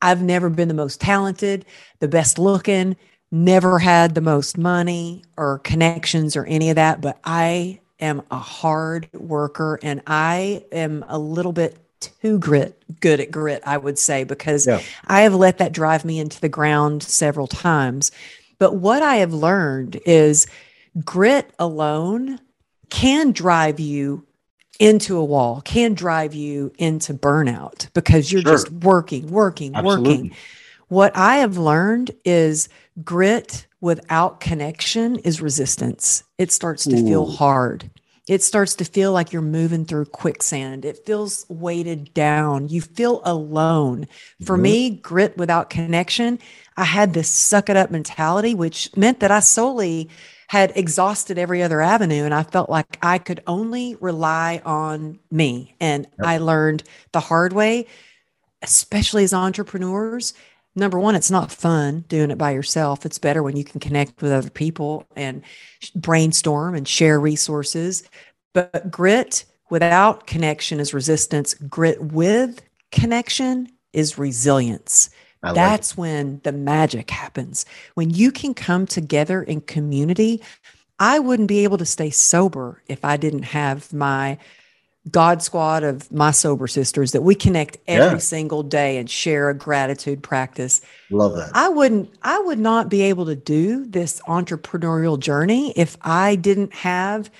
I've 0.00 0.22
never 0.22 0.48
been 0.48 0.68
the 0.68 0.74
most 0.74 1.00
talented, 1.00 1.66
the 1.98 2.08
best 2.08 2.38
looking, 2.38 2.96
never 3.30 3.78
had 3.78 4.14
the 4.14 4.20
most 4.22 4.56
money 4.56 5.24
or 5.36 5.58
connections 5.58 6.34
or 6.36 6.46
any 6.46 6.70
of 6.70 6.76
that, 6.76 7.00
but 7.00 7.18
I 7.24 7.80
am 8.00 8.22
a 8.30 8.38
hard 8.38 9.08
worker 9.12 9.78
and 9.82 10.02
I 10.06 10.64
am 10.72 11.04
a 11.08 11.18
little 11.18 11.52
bit 11.52 11.78
too 12.00 12.38
grit 12.38 12.82
good 13.00 13.20
at 13.20 13.30
grit 13.30 13.62
i 13.64 13.76
would 13.76 13.98
say 13.98 14.24
because 14.24 14.66
yeah. 14.66 14.80
i 15.06 15.22
have 15.22 15.34
let 15.34 15.58
that 15.58 15.72
drive 15.72 16.04
me 16.04 16.18
into 16.18 16.40
the 16.40 16.48
ground 16.48 17.02
several 17.02 17.46
times 17.46 18.10
but 18.58 18.76
what 18.76 19.02
i 19.02 19.16
have 19.16 19.32
learned 19.32 19.98
is 20.04 20.46
grit 21.04 21.50
alone 21.58 22.38
can 22.90 23.32
drive 23.32 23.80
you 23.80 24.24
into 24.78 25.16
a 25.16 25.24
wall 25.24 25.62
can 25.62 25.94
drive 25.94 26.34
you 26.34 26.70
into 26.78 27.14
burnout 27.14 27.92
because 27.94 28.30
you're 28.30 28.42
sure. 28.42 28.52
just 28.52 28.70
working 28.70 29.26
working 29.28 29.74
Absolutely. 29.74 30.12
working 30.12 30.36
what 30.88 31.16
i 31.16 31.36
have 31.36 31.56
learned 31.56 32.10
is 32.24 32.68
grit 33.04 33.66
without 33.80 34.40
connection 34.40 35.16
is 35.16 35.40
resistance. 35.40 36.24
It 36.38 36.52
starts 36.52 36.84
to 36.84 36.96
Ooh. 36.96 37.06
feel 37.06 37.26
hard. 37.26 37.90
It 38.28 38.42
starts 38.42 38.74
to 38.76 38.84
feel 38.84 39.12
like 39.12 39.32
you're 39.32 39.40
moving 39.40 39.84
through 39.84 40.06
quicksand. 40.06 40.84
It 40.84 41.06
feels 41.06 41.46
weighted 41.48 42.12
down. 42.12 42.68
You 42.68 42.80
feel 42.80 43.22
alone. 43.24 44.08
For 44.44 44.56
mm-hmm. 44.56 44.62
me, 44.62 44.90
grit 44.90 45.36
without 45.36 45.70
connection, 45.70 46.40
I 46.76 46.84
had 46.84 47.14
this 47.14 47.28
suck 47.28 47.70
it 47.70 47.76
up 47.76 47.92
mentality, 47.92 48.52
which 48.52 48.94
meant 48.96 49.20
that 49.20 49.30
I 49.30 49.38
solely 49.40 50.08
had 50.48 50.72
exhausted 50.74 51.38
every 51.38 51.62
other 51.62 51.80
avenue. 51.80 52.24
And 52.24 52.34
I 52.34 52.42
felt 52.42 52.68
like 52.68 52.98
I 53.00 53.18
could 53.18 53.44
only 53.46 53.96
rely 54.00 54.60
on 54.64 55.20
me. 55.30 55.76
And 55.80 56.08
yep. 56.18 56.26
I 56.26 56.38
learned 56.38 56.82
the 57.12 57.20
hard 57.20 57.52
way, 57.52 57.86
especially 58.60 59.22
as 59.22 59.34
entrepreneurs, 59.34 60.34
number 60.76 60.98
one, 60.98 61.14
it's 61.14 61.30
not 61.30 61.50
fun 61.50 62.04
doing 62.08 62.30
it 62.30 62.38
by 62.38 62.52
yourself. 62.52 63.06
It's 63.06 63.18
better 63.18 63.42
when 63.42 63.56
you 63.56 63.64
can 63.64 63.80
connect 63.80 64.22
with 64.22 64.30
other 64.32 64.50
people 64.50 65.06
and 65.16 65.42
brainstorm 65.94 66.74
and 66.74 66.86
share 66.86 67.18
resources. 67.18 68.08
But 68.52 68.90
grit 68.90 69.44
without 69.70 70.26
connection 70.26 70.78
is 70.78 70.94
resistance. 70.94 71.54
Grit 71.54 72.00
with 72.00 72.62
connection 72.92 73.68
is 73.92 74.18
resilience. 74.18 75.10
Like 75.42 75.54
That's 75.54 75.92
it. 75.92 75.98
when 75.98 76.40
the 76.44 76.52
magic 76.52 77.10
happens. 77.10 77.66
When 77.94 78.10
you 78.10 78.30
can 78.30 78.54
come 78.54 78.86
together 78.86 79.42
in 79.42 79.62
community. 79.62 80.42
I 80.98 81.18
wouldn't 81.18 81.48
be 81.48 81.62
able 81.64 81.76
to 81.78 81.84
stay 81.84 82.08
sober 82.08 82.82
if 82.86 83.04
I 83.04 83.18
didn't 83.18 83.42
have 83.42 83.92
my 83.92 84.38
God 85.10 85.42
squad 85.42 85.84
of 85.84 86.10
my 86.10 86.30
sober 86.30 86.66
sisters 86.66 87.12
that 87.12 87.22
we 87.22 87.34
connect 87.34 87.78
every 87.86 88.16
yeah. 88.16 88.18
single 88.18 88.62
day 88.62 88.98
and 88.98 89.08
share 89.08 89.48
a 89.48 89.54
gratitude 89.54 90.22
practice. 90.22 90.80
Love 91.10 91.36
that. 91.36 91.50
I 91.54 91.68
wouldn't, 91.68 92.12
I 92.22 92.38
would 92.40 92.58
not 92.58 92.88
be 92.88 93.02
able 93.02 93.26
to 93.26 93.36
do 93.36 93.86
this 93.86 94.20
entrepreneurial 94.22 95.18
journey 95.18 95.72
if 95.76 95.96
I 96.02 96.34
didn't 96.34 96.74
have 96.74 97.30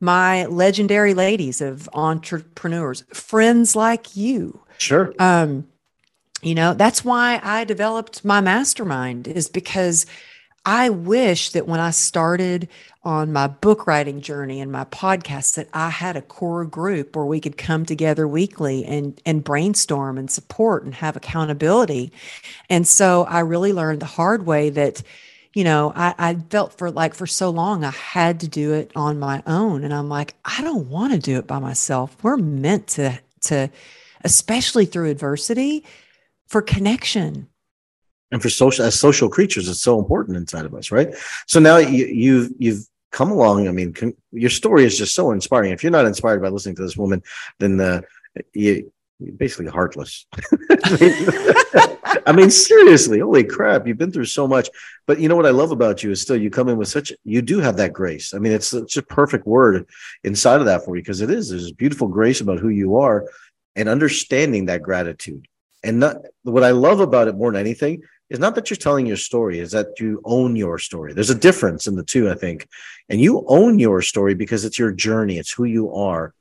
my 0.00 0.46
legendary 0.46 1.12
ladies 1.12 1.60
of 1.60 1.88
entrepreneurs, 1.92 3.04
friends 3.12 3.76
like 3.76 4.16
you. 4.16 4.60
Sure. 4.78 5.12
Um, 5.18 5.66
you 6.42 6.54
know, 6.54 6.72
that's 6.72 7.04
why 7.04 7.38
I 7.42 7.64
developed 7.64 8.24
my 8.24 8.40
mastermind 8.40 9.28
is 9.28 9.48
because 9.50 10.06
I 10.64 10.90
wish 10.90 11.50
that 11.50 11.66
when 11.66 11.80
I 11.80 11.90
started 11.90 12.68
on 13.02 13.32
my 13.32 13.46
book 13.46 13.86
writing 13.86 14.20
journey 14.20 14.60
and 14.60 14.70
my 14.70 14.84
podcast 14.84 15.54
that 15.54 15.68
I 15.72 15.88
had 15.88 16.16
a 16.16 16.22
core 16.22 16.66
group 16.66 17.16
where 17.16 17.24
we 17.24 17.40
could 17.40 17.56
come 17.56 17.86
together 17.86 18.28
weekly 18.28 18.84
and 18.84 19.18
and 19.24 19.42
brainstorm 19.42 20.18
and 20.18 20.30
support 20.30 20.84
and 20.84 20.94
have 20.94 21.16
accountability. 21.16 22.12
And 22.68 22.86
so 22.86 23.24
I 23.24 23.40
really 23.40 23.72
learned 23.72 24.00
the 24.00 24.06
hard 24.06 24.44
way 24.44 24.68
that 24.70 25.02
you 25.54 25.64
know 25.64 25.92
I, 25.96 26.14
I 26.18 26.34
felt 26.34 26.76
for 26.76 26.90
like 26.90 27.14
for 27.14 27.26
so 27.26 27.48
long 27.48 27.82
I 27.82 27.90
had 27.90 28.40
to 28.40 28.48
do 28.48 28.74
it 28.74 28.92
on 28.94 29.18
my 29.18 29.42
own. 29.46 29.82
And 29.82 29.94
I'm 29.94 30.10
like, 30.10 30.34
I 30.44 30.62
don't 30.62 30.90
want 30.90 31.14
to 31.14 31.18
do 31.18 31.38
it 31.38 31.46
by 31.46 31.58
myself. 31.58 32.14
We're 32.22 32.36
meant 32.36 32.86
to 32.88 33.18
to 33.42 33.70
especially 34.24 34.84
through 34.84 35.08
adversity 35.08 35.84
for 36.48 36.60
connection 36.60 37.48
and 38.32 38.42
for 38.42 38.50
social 38.50 38.84
as 38.84 38.98
social 38.98 39.28
creatures 39.28 39.68
it's 39.68 39.82
so 39.82 39.98
important 39.98 40.36
inside 40.36 40.64
of 40.64 40.74
us 40.74 40.90
right 40.90 41.14
so 41.46 41.60
now 41.60 41.76
you, 41.76 42.06
you've 42.06 42.50
you've 42.58 42.86
come 43.12 43.30
along 43.30 43.66
i 43.68 43.72
mean 43.72 43.92
con- 43.92 44.16
your 44.32 44.50
story 44.50 44.84
is 44.84 44.96
just 44.96 45.14
so 45.14 45.32
inspiring 45.32 45.72
if 45.72 45.82
you're 45.82 45.92
not 45.92 46.06
inspired 46.06 46.40
by 46.40 46.48
listening 46.48 46.76
to 46.76 46.82
this 46.82 46.96
woman 46.96 47.22
then 47.58 47.80
uh, 47.80 48.00
you 48.52 48.90
you're 49.20 49.34
basically 49.34 49.66
heartless. 49.66 50.26
I 52.26 52.32
mean, 52.34 52.50
seriously, 52.50 53.20
holy 53.20 53.44
crap, 53.44 53.86
you've 53.86 53.98
been 53.98 54.12
through 54.12 54.24
so 54.24 54.48
much. 54.48 54.68
But 55.06 55.20
you 55.20 55.28
know 55.28 55.36
what 55.36 55.46
I 55.46 55.50
love 55.50 55.70
about 55.70 56.02
you 56.02 56.10
is 56.10 56.22
still 56.22 56.36
you 56.36 56.50
come 56.50 56.68
in 56.68 56.76
with 56.76 56.88
such 56.88 57.12
you 57.24 57.42
do 57.42 57.60
have 57.60 57.76
that 57.76 57.92
grace. 57.92 58.34
I 58.34 58.38
mean, 58.38 58.52
it's 58.52 58.68
such 58.68 58.96
a 58.96 59.02
perfect 59.02 59.46
word 59.46 59.86
inside 60.24 60.60
of 60.60 60.66
that 60.66 60.84
for 60.84 60.96
you 60.96 61.02
because 61.02 61.20
it 61.20 61.30
is. 61.30 61.50
There's 61.50 61.72
beautiful 61.72 62.08
grace 62.08 62.40
about 62.40 62.58
who 62.58 62.70
you 62.70 62.96
are 62.96 63.26
and 63.76 63.88
understanding 63.88 64.66
that 64.66 64.82
gratitude. 64.82 65.46
And 65.82 66.00
not 66.00 66.16
what 66.42 66.64
I 66.64 66.70
love 66.70 67.00
about 67.00 67.28
it 67.28 67.36
more 67.36 67.52
than 67.52 67.60
anything 67.60 68.02
is 68.30 68.38
not 68.38 68.54
that 68.54 68.70
you're 68.70 68.76
telling 68.76 69.06
your 69.06 69.16
story, 69.16 69.58
is 69.58 69.72
that 69.72 69.98
you 69.98 70.22
own 70.24 70.56
your 70.56 70.78
story. 70.78 71.12
There's 71.12 71.30
a 71.30 71.34
difference 71.34 71.86
in 71.86 71.96
the 71.96 72.04
two, 72.04 72.30
I 72.30 72.34
think. 72.34 72.68
And 73.08 73.20
you 73.20 73.44
own 73.48 73.78
your 73.78 74.00
story 74.02 74.34
because 74.34 74.64
it's 74.64 74.78
your 74.78 74.92
journey, 74.92 75.38
it's 75.38 75.52
who 75.52 75.64
you 75.64 75.92
are. 75.92 76.32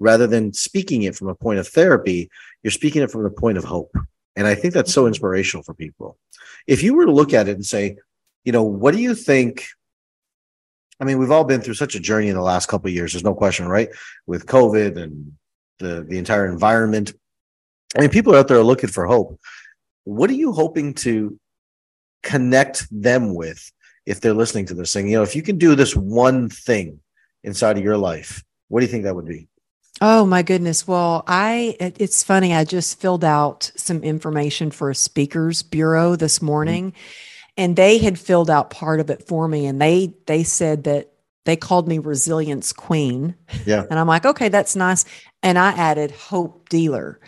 Rather 0.00 0.26
than 0.26 0.52
speaking 0.52 1.02
it 1.02 1.14
from 1.14 1.28
a 1.28 1.34
point 1.34 1.58
of 1.60 1.68
therapy, 1.68 2.30
you're 2.62 2.70
speaking 2.70 3.02
it 3.02 3.10
from 3.10 3.22
the 3.22 3.30
point 3.30 3.58
of 3.58 3.64
hope. 3.64 3.94
And 4.34 4.46
I 4.46 4.54
think 4.54 4.74
that's 4.74 4.92
so 4.92 5.02
mm-hmm. 5.02 5.08
inspirational 5.08 5.62
for 5.62 5.74
people. 5.74 6.16
If 6.66 6.82
you 6.82 6.94
were 6.94 7.06
to 7.06 7.12
look 7.12 7.32
at 7.32 7.48
it 7.48 7.54
and 7.54 7.64
say, 7.64 7.96
you 8.44 8.52
know, 8.52 8.64
what 8.64 8.94
do 8.94 9.00
you 9.00 9.14
think 9.14 9.66
I 11.00 11.04
mean, 11.04 11.18
we've 11.18 11.30
all 11.30 11.44
been 11.44 11.60
through 11.60 11.74
such 11.74 11.96
a 11.96 12.00
journey 12.00 12.28
in 12.28 12.36
the 12.36 12.42
last 12.42 12.66
couple 12.66 12.88
of 12.88 12.94
years. 12.94 13.12
There's 13.12 13.24
no 13.24 13.34
question, 13.34 13.66
right? 13.66 13.88
With 14.26 14.46
COVID 14.46 14.96
and 14.96 15.32
the 15.78 16.06
the 16.08 16.18
entire 16.18 16.46
environment. 16.46 17.12
I 17.96 18.00
mean, 18.00 18.10
people 18.10 18.34
are 18.34 18.38
out 18.38 18.48
there 18.48 18.58
are 18.58 18.64
looking 18.64 18.90
for 18.90 19.06
hope. 19.06 19.40
What 20.04 20.30
are 20.30 20.34
you 20.34 20.52
hoping 20.52 20.94
to 20.94 21.38
connect 22.22 22.86
them 22.90 23.34
with 23.34 23.70
if 24.06 24.20
they're 24.20 24.34
listening 24.34 24.66
to 24.66 24.74
this 24.74 24.92
thing? 24.92 25.08
You 25.08 25.18
know, 25.18 25.22
if 25.22 25.36
you 25.36 25.42
can 25.42 25.58
do 25.58 25.74
this 25.74 25.96
one 25.96 26.48
thing 26.48 27.00
inside 27.42 27.78
of 27.78 27.84
your 27.84 27.98
life, 27.98 28.42
what 28.68 28.80
do 28.80 28.86
you 28.86 28.92
think 28.92 29.04
that 29.04 29.14
would 29.14 29.26
be? 29.26 29.48
Oh 30.00 30.26
my 30.26 30.42
goodness. 30.42 30.88
Well, 30.88 31.22
I 31.26 31.76
it's 31.78 32.22
funny. 32.22 32.52
I 32.52 32.64
just 32.64 33.00
filled 33.00 33.24
out 33.24 33.70
some 33.76 34.02
information 34.02 34.70
for 34.70 34.90
a 34.90 34.94
speakers 34.94 35.62
bureau 35.62 36.16
this 36.16 36.38
mm-hmm. 36.38 36.46
morning 36.46 36.90
mm-hmm. 36.90 37.52
and 37.56 37.76
they 37.76 37.98
had 37.98 38.18
filled 38.18 38.50
out 38.50 38.70
part 38.70 39.00
of 39.00 39.10
it 39.10 39.26
for 39.26 39.46
me 39.46 39.66
and 39.66 39.80
they 39.80 40.14
they 40.26 40.42
said 40.42 40.84
that 40.84 41.10
they 41.44 41.56
called 41.56 41.86
me 41.86 41.98
resilience 41.98 42.72
queen. 42.72 43.34
Yeah. 43.66 43.84
And 43.90 43.98
I'm 43.98 44.08
like, 44.08 44.24
"Okay, 44.24 44.48
that's 44.48 44.74
nice." 44.74 45.04
And 45.42 45.58
I 45.58 45.70
added 45.72 46.10
hope 46.10 46.68
dealer. 46.68 47.20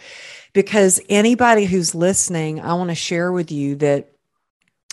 Because 0.57 1.03
anybody 1.11 1.67
who's 1.67 1.95
listening, 1.95 2.61
I 2.61 2.73
want 2.73 2.89
to 2.89 2.95
share 2.95 3.31
with 3.31 3.53
you 3.53 3.75
that 3.77 4.11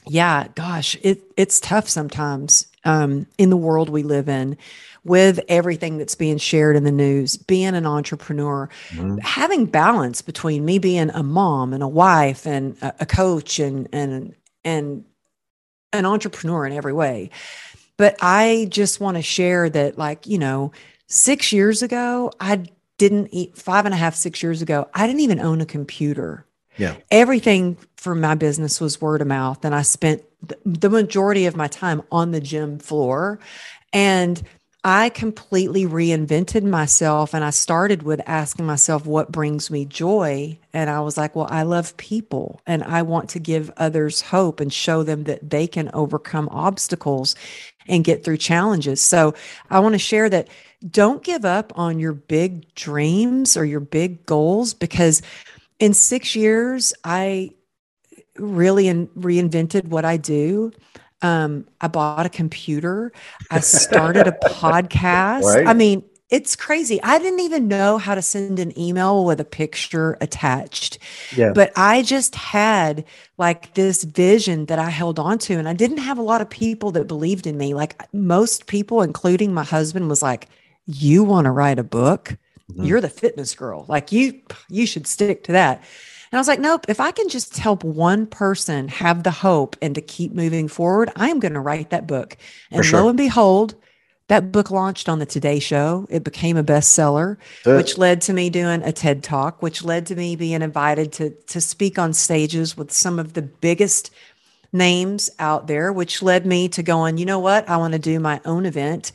yeah, 0.06 0.50
gosh, 0.56 0.98
it 1.02 1.22
it's 1.38 1.62
tough 1.62 1.88
sometimes 1.88 2.68
um, 2.84 3.28
in 3.38 3.50
the 3.50 3.56
world 3.56 3.88
we 3.88 4.04
live 4.04 4.28
in 4.28 4.58
with 5.06 5.40
everything 5.48 5.98
that's 5.98 6.16
being 6.16 6.38
shared 6.38 6.76
in 6.76 6.84
the 6.84 6.92
news, 6.92 7.38
being 7.38 7.76
an 7.76 7.86
entrepreneur, 7.86 8.70
mm-hmm. 8.90 9.20
having 9.20 9.66
balance 9.66 10.22
between 10.22 10.66
me 10.66 10.80
being 10.80 11.10
a 11.12 11.24
mom 11.24 11.72
and 11.72 11.82
a 11.82 11.88
wife 11.88 12.46
and 12.46 12.76
a, 12.82 12.94
a 13.00 13.06
coach 13.06 13.58
and 13.58 13.88
and 13.94 14.36
and 14.66 15.06
an 15.94 16.06
entrepreneur 16.06 16.66
in 16.66 16.74
every 16.74 16.92
way. 16.92 17.30
But 17.96 18.18
I 18.22 18.68
just 18.70 19.00
want 19.00 19.16
to 19.16 19.24
share 19.24 19.70
that, 19.70 19.98
like, 19.98 20.28
you 20.28 20.40
know, 20.40 20.74
six 21.08 21.54
years 21.54 21.82
ago, 21.82 22.34
I 22.38 22.66
didn't 22.98 23.30
eat 23.32 23.58
five 23.58 23.86
and 23.86 23.94
a 23.94 23.98
half, 23.98 24.16
six 24.16 24.44
years 24.44 24.62
ago, 24.62 24.88
I 24.94 25.08
didn't 25.08 25.22
even 25.22 25.40
own 25.40 25.62
a 25.62 25.66
computer. 25.66 26.46
Yeah. 26.78 26.96
Everything 27.12 27.78
for 27.98 28.16
my 28.16 28.36
business 28.36 28.82
was 28.82 29.02
word 29.02 29.22
of 29.22 29.28
mouth. 29.28 29.64
And 29.64 29.76
I 29.76 29.82
spent 29.84 30.24
the 30.66 30.90
majority 30.90 31.46
of 31.46 31.56
my 31.56 31.68
time 31.68 32.02
on 32.12 32.32
the 32.32 32.42
gym 32.42 32.80
floor. 32.80 33.40
And 33.92 34.42
I 34.86 35.10
completely 35.10 35.86
reinvented 35.86 36.64
myself 36.64 37.34
and 37.34 37.42
I 37.42 37.52
started 37.52 38.04
with 38.04 38.20
asking 38.26 38.66
myself 38.66 39.06
what 39.06 39.32
brings 39.32 39.72
me 39.72 39.86
joy. 39.86 40.60
And 40.74 40.90
I 40.90 41.00
was 41.00 41.16
like, 41.16 41.38
well, 41.38 41.48
I 41.50 41.64
love 41.64 41.96
people 41.96 42.60
and 42.68 42.84
I 42.84 43.02
want 43.02 43.30
to 43.30 43.40
give 43.40 43.72
others 43.78 44.20
hope 44.20 44.60
and 44.60 44.74
show 44.74 45.04
them 45.04 45.24
that 45.24 45.50
they 45.50 45.68
can 45.68 45.90
overcome 45.94 46.50
obstacles 46.52 47.34
and 47.88 48.04
get 48.04 48.24
through 48.24 48.38
challenges. 48.38 49.02
So 49.02 49.34
I 49.70 49.80
want 49.80 49.94
to 49.94 50.00
share 50.00 50.30
that 50.30 50.48
don't 50.90 51.24
give 51.24 51.46
up 51.46 51.72
on 51.78 52.00
your 52.00 52.14
big 52.14 52.74
dreams 52.76 53.56
or 53.56 53.66
your 53.66 53.80
big 53.80 54.26
goals 54.26 54.74
because 54.74 55.22
in 55.80 55.94
six 55.94 56.36
years, 56.36 56.94
I 57.04 57.52
really 58.38 58.88
in, 58.88 59.08
reinvented 59.10 59.86
what 59.88 60.06
I 60.06 60.18
do. 60.18 60.72
Um, 61.22 61.68
I 61.80 61.88
bought 61.88 62.26
a 62.26 62.30
computer. 62.30 63.12
I 63.50 63.60
started 63.62 64.28
a 64.28 64.32
podcast. 64.44 65.44
Right. 65.44 65.68
I 65.68 65.74
mean, 65.74 66.04
it's 66.34 66.56
crazy. 66.56 67.00
I 67.04 67.20
didn't 67.20 67.42
even 67.42 67.68
know 67.68 68.00
how 68.00 68.16
to 68.16 68.22
send 68.24 68.58
an 68.58 68.78
email 68.78 69.24
with 69.24 69.40
a 69.40 69.46
picture 69.46 70.18
attached. 70.20 70.98
Yeah. 71.36 71.52
But 71.54 71.72
I 71.76 72.02
just 72.02 72.34
had 72.34 73.06
like 73.38 73.76
this 73.76 74.04
vision 74.04 74.66
that 74.66 74.80
I 74.80 74.90
held 74.90 75.20
on 75.20 75.38
to. 75.38 75.54
And 75.54 75.70
I 75.70 75.74
didn't 75.74 76.00
have 76.00 76.18
a 76.18 76.24
lot 76.24 76.42
of 76.42 76.50
people 76.50 76.90
that 76.94 77.08
believed 77.08 77.46
in 77.46 77.56
me. 77.56 77.76
Like 77.76 78.12
most 78.16 78.66
people, 78.66 79.04
including 79.04 79.54
my 79.54 79.64
husband, 79.64 80.10
was 80.10 80.24
like, 80.24 80.50
You 80.88 81.24
want 81.24 81.46
to 81.46 81.52
write 81.52 81.78
a 81.78 81.84
book? 81.84 82.36
Mm-hmm. 82.72 82.84
You're 82.84 83.02
the 83.02 83.10
fitness 83.10 83.54
girl. 83.54 83.86
Like 83.88 84.12
you, 84.12 84.42
you 84.70 84.88
should 84.88 85.06
stick 85.06 85.44
to 85.44 85.52
that. 85.52 85.84
And 86.32 86.40
I 86.40 86.42
was 86.42 86.48
like, 86.48 86.60
nope, 86.60 86.86
if 86.90 87.00
I 87.00 87.12
can 87.12 87.30
just 87.30 87.60
help 87.60 87.84
one 87.84 88.26
person 88.26 88.88
have 88.88 89.22
the 89.22 89.30
hope 89.30 89.76
and 89.84 89.94
to 89.94 90.02
keep 90.02 90.34
moving 90.34 90.68
forward, 90.68 91.12
I 91.16 91.30
am 91.30 91.40
going 91.40 91.54
to 91.54 91.60
write 91.60 91.92
that 91.92 92.08
book. 92.08 92.38
And 92.72 92.84
sure. 92.84 93.02
lo 93.02 93.10
and 93.10 93.18
behold, 93.18 93.76
that 94.28 94.52
book 94.52 94.72
launched 94.72 95.10
on 95.10 95.20
the 95.20 95.26
Today 95.26 95.60
Show. 95.60 96.08
It 96.10 96.24
became 96.24 96.58
a 96.58 96.64
bestseller, 96.64 97.38
Good. 97.64 97.78
which 97.78 97.98
led 97.98 98.22
to 98.22 98.34
me 98.34 98.50
doing 98.50 98.82
a 98.84 98.92
TED 98.92 99.24
Talk, 99.24 99.62
which 99.62 99.84
led 99.84 100.06
to 100.08 100.16
me 100.16 100.36
being 100.36 100.62
invited 100.62 101.12
to, 101.14 101.32
to 101.32 101.60
speak 101.60 102.00
on 102.00 102.14
stages 102.14 102.78
with 102.78 102.92
some 102.92 103.20
of 103.20 103.34
the 103.34 103.42
biggest 103.42 104.12
names 104.72 105.30
out 105.40 105.68
there, 105.68 105.92
which 105.92 106.22
led 106.22 106.46
me 106.46 106.68
to 106.70 106.82
going, 106.82 107.18
you 107.18 107.26
know 107.26 107.40
what? 107.40 107.68
I 107.70 107.78
want 107.78 107.94
to 107.94 108.00
do 108.00 108.20
my 108.20 108.40
own 108.46 108.66
event 108.66 109.12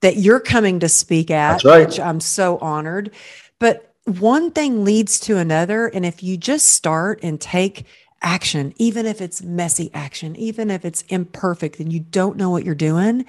that 0.00 0.16
you're 0.16 0.40
coming 0.40 0.80
to 0.80 0.88
speak 0.88 1.30
at, 1.30 1.62
right. 1.64 1.86
which 1.86 2.00
I'm 2.00 2.20
so 2.20 2.58
honored. 2.58 3.10
But 3.58 3.92
one 4.04 4.50
thing 4.50 4.84
leads 4.84 5.20
to 5.20 5.36
another. 5.36 5.88
And 5.88 6.06
if 6.06 6.22
you 6.22 6.36
just 6.36 6.68
start 6.68 7.20
and 7.22 7.40
take 7.40 7.84
action, 8.22 8.72
even 8.76 9.06
if 9.06 9.20
it's 9.20 9.42
messy 9.42 9.90
action, 9.94 10.34
even 10.36 10.70
if 10.70 10.84
it's 10.84 11.02
imperfect 11.02 11.78
and 11.78 11.92
you 11.92 12.00
don't 12.00 12.36
know 12.36 12.50
what 12.50 12.64
you're 12.64 12.74
doing, 12.74 13.24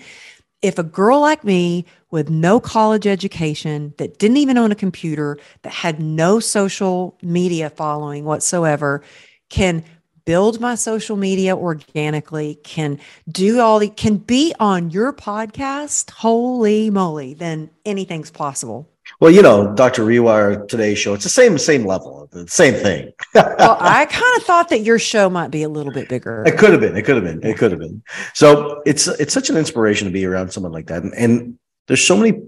if 0.61 0.77
a 0.77 0.83
girl 0.83 1.21
like 1.21 1.43
me 1.43 1.85
with 2.11 2.29
no 2.29 2.59
college 2.59 3.07
education, 3.07 3.93
that 3.97 4.19
didn't 4.19 4.37
even 4.37 4.57
own 4.57 4.71
a 4.71 4.75
computer, 4.75 5.37
that 5.61 5.73
had 5.73 6.01
no 6.01 6.39
social 6.39 7.17
media 7.21 7.69
following 7.69 8.25
whatsoever, 8.25 9.03
can 9.49 9.83
build 10.25 10.59
my 10.59 10.75
social 10.75 11.15
media 11.15 11.55
organically, 11.55 12.55
can 12.63 12.99
do 13.31 13.59
all 13.59 13.79
the, 13.79 13.89
can 13.89 14.17
be 14.17 14.53
on 14.59 14.89
your 14.91 15.13
podcast, 15.13 16.09
holy 16.11 16.89
moly, 16.89 17.33
then 17.33 17.69
anything's 17.85 18.29
possible. 18.29 18.87
Well, 19.19 19.31
you 19.31 19.41
know, 19.41 19.73
Dr. 19.75 20.03
Rewire 20.03 20.67
today's 20.67 20.97
show, 20.97 21.13
it's 21.13 21.23
the 21.23 21.29
same 21.29 21.57
same 21.57 21.85
level, 21.85 22.27
the 22.31 22.47
same 22.47 22.73
thing. 22.73 23.11
well, 23.33 23.55
I 23.79 24.05
kind 24.05 24.37
of 24.37 24.43
thought 24.43 24.69
that 24.69 24.79
your 24.79 24.99
show 24.99 25.29
might 25.29 25.51
be 25.51 25.63
a 25.63 25.69
little 25.69 25.91
bit 25.91 26.07
bigger. 26.07 26.43
It 26.45 26.57
could 26.57 26.71
have 26.71 26.81
been. 26.81 26.95
It 26.95 27.03
could 27.03 27.15
have 27.15 27.25
been. 27.25 27.43
It 27.43 27.57
could 27.57 27.71
have 27.71 27.79
been. 27.79 28.01
So 28.33 28.81
it's 28.85 29.07
it's 29.07 29.33
such 29.33 29.49
an 29.49 29.57
inspiration 29.57 30.07
to 30.07 30.13
be 30.13 30.25
around 30.25 30.51
someone 30.51 30.71
like 30.71 30.87
that. 30.87 31.03
And, 31.03 31.13
and 31.15 31.59
there's 31.87 32.05
so 32.05 32.15
many 32.15 32.41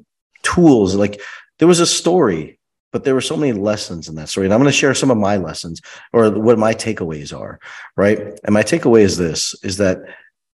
tools. 0.44 0.96
Like 0.96 1.22
there 1.60 1.68
was 1.68 1.80
a 1.80 1.86
story, 1.86 2.60
but 2.92 3.04
there 3.04 3.16
were 3.16 3.22
so 3.22 3.38
many 3.38 3.54
lessons 3.54 4.08
in 4.08 4.16
that 4.16 4.30
story. 4.30 4.48
And 4.48 4.54
I'm 4.54 4.60
going 4.60 4.72
to 4.72 4.78
share 4.78 4.94
some 4.94 5.12
of 5.12 5.18
my 5.18 5.38
lessons 5.38 5.82
or 6.14 6.30
what 6.32 6.60
my 6.60 6.74
takeaways 6.74 7.38
are. 7.38 7.60
Right. 7.98 8.20
And 8.44 8.54
my 8.54 8.64
takeaway 8.64 9.02
is 9.02 9.18
this 9.18 9.56
is 9.64 9.78
that 9.78 10.00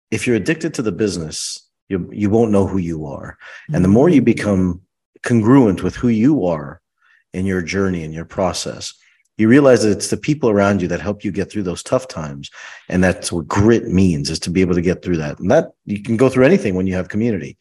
if 0.09 0.25
you're 0.25 0.35
addicted 0.35 0.73
to 0.75 0.81
the 0.81 0.91
business, 0.91 1.67
you 1.89 2.09
you 2.11 2.29
won't 2.29 2.51
know 2.51 2.65
who 2.65 2.79
you 2.79 3.05
are. 3.05 3.37
And 3.73 3.83
the 3.83 3.89
more 3.89 4.09
you 4.09 4.21
mm-hmm. 4.21 4.25
become 4.25 4.81
congruent 5.23 5.83
with 5.83 5.95
who 5.95 6.07
you 6.07 6.45
are 6.45 6.81
in 7.33 7.45
your 7.45 7.61
journey 7.61 8.03
and 8.03 8.13
your 8.13 8.25
process. 8.25 8.93
You 9.37 9.47
realize 9.47 9.83
that 9.83 9.91
it's 9.91 10.09
the 10.09 10.17
people 10.17 10.49
around 10.49 10.81
you 10.81 10.87
that 10.87 11.01
help 11.01 11.23
you 11.23 11.31
get 11.31 11.51
through 11.51 11.63
those 11.63 11.83
tough 11.83 12.07
times. 12.07 12.49
And 12.89 13.03
that's 13.03 13.31
what 13.31 13.47
grit 13.47 13.87
means 13.87 14.29
is 14.29 14.39
to 14.39 14.49
be 14.49 14.61
able 14.61 14.73
to 14.73 14.81
get 14.81 15.03
through 15.03 15.17
that. 15.17 15.39
And 15.39 15.51
that 15.51 15.71
you 15.85 16.01
can 16.01 16.17
go 16.17 16.27
through 16.27 16.45
anything 16.45 16.73
when 16.73 16.87
you 16.87 16.95
have 16.95 17.09
community. 17.09 17.57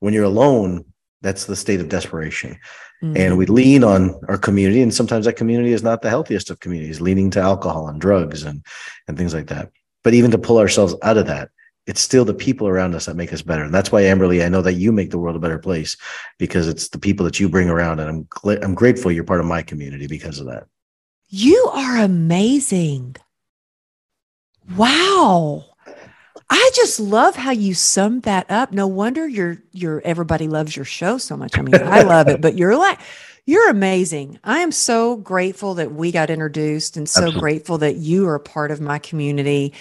When 0.00 0.12
you're 0.12 0.24
alone 0.24 0.84
that's 1.22 1.44
the 1.44 1.56
state 1.56 1.80
of 1.80 1.88
desperation. 1.88 2.58
Mm-hmm. 3.02 3.16
and 3.16 3.38
we 3.38 3.46
lean 3.46 3.82
on 3.82 4.20
our 4.28 4.36
community. 4.36 4.82
And 4.82 4.92
sometimes 4.92 5.24
that 5.24 5.32
community 5.32 5.72
is 5.72 5.82
not 5.82 6.02
the 6.02 6.10
healthiest 6.10 6.50
of 6.50 6.60
communities 6.60 7.00
leaning 7.00 7.30
to 7.30 7.40
alcohol 7.40 7.88
and 7.88 7.98
drugs 7.98 8.42
and 8.42 8.62
and 9.08 9.16
things 9.16 9.32
like 9.32 9.46
that. 9.46 9.70
But 10.04 10.12
even 10.12 10.30
to 10.32 10.38
pull 10.38 10.58
ourselves 10.58 10.94
out 11.02 11.16
of 11.16 11.26
that 11.26 11.48
it's 11.86 12.00
still 12.00 12.24
the 12.24 12.34
people 12.34 12.68
around 12.68 12.94
us 12.94 13.06
that 13.06 13.16
make 13.16 13.32
us 13.32 13.42
better. 13.42 13.64
And 13.64 13.74
that's 13.74 13.90
why 13.90 14.02
Amberly, 14.02 14.44
I 14.44 14.48
know 14.48 14.62
that 14.62 14.74
you 14.74 14.92
make 14.92 15.10
the 15.10 15.18
world 15.18 15.36
a 15.36 15.40
better 15.40 15.58
place 15.58 15.96
because 16.38 16.68
it's 16.68 16.88
the 16.88 16.98
people 16.98 17.24
that 17.24 17.40
you 17.40 17.48
bring 17.48 17.68
around. 17.68 18.00
And 18.00 18.08
I'm 18.08 18.24
gl- 18.24 18.62
I'm 18.62 18.74
grateful 18.74 19.10
you're 19.10 19.24
part 19.24 19.40
of 19.40 19.46
my 19.46 19.62
community 19.62 20.06
because 20.06 20.38
of 20.38 20.46
that. 20.46 20.66
You 21.28 21.70
are 21.72 21.98
amazing. 21.98 23.16
Wow. 24.76 25.64
I 26.48 26.70
just 26.74 26.98
love 26.98 27.36
how 27.36 27.52
you 27.52 27.74
summed 27.74 28.22
that 28.24 28.50
up. 28.50 28.72
No 28.72 28.86
wonder 28.86 29.26
you're 29.26 29.58
you're 29.72 30.02
everybody 30.04 30.48
loves 30.48 30.74
your 30.74 30.84
show 30.84 31.18
so 31.18 31.36
much. 31.36 31.56
I 31.56 31.62
mean, 31.62 31.74
I 31.76 32.02
love 32.02 32.28
it, 32.28 32.40
but 32.40 32.56
you're 32.56 32.76
like 32.76 32.98
you're 33.46 33.70
amazing. 33.70 34.38
I 34.44 34.58
am 34.58 34.72
so 34.72 35.16
grateful 35.16 35.74
that 35.74 35.92
we 35.92 36.12
got 36.12 36.30
introduced 36.30 36.96
and 36.96 37.08
so 37.08 37.20
Absolutely. 37.22 37.40
grateful 37.40 37.78
that 37.78 37.96
you 37.96 38.28
are 38.28 38.34
a 38.34 38.40
part 38.40 38.70
of 38.70 38.80
my 38.80 38.98
community 38.98 39.72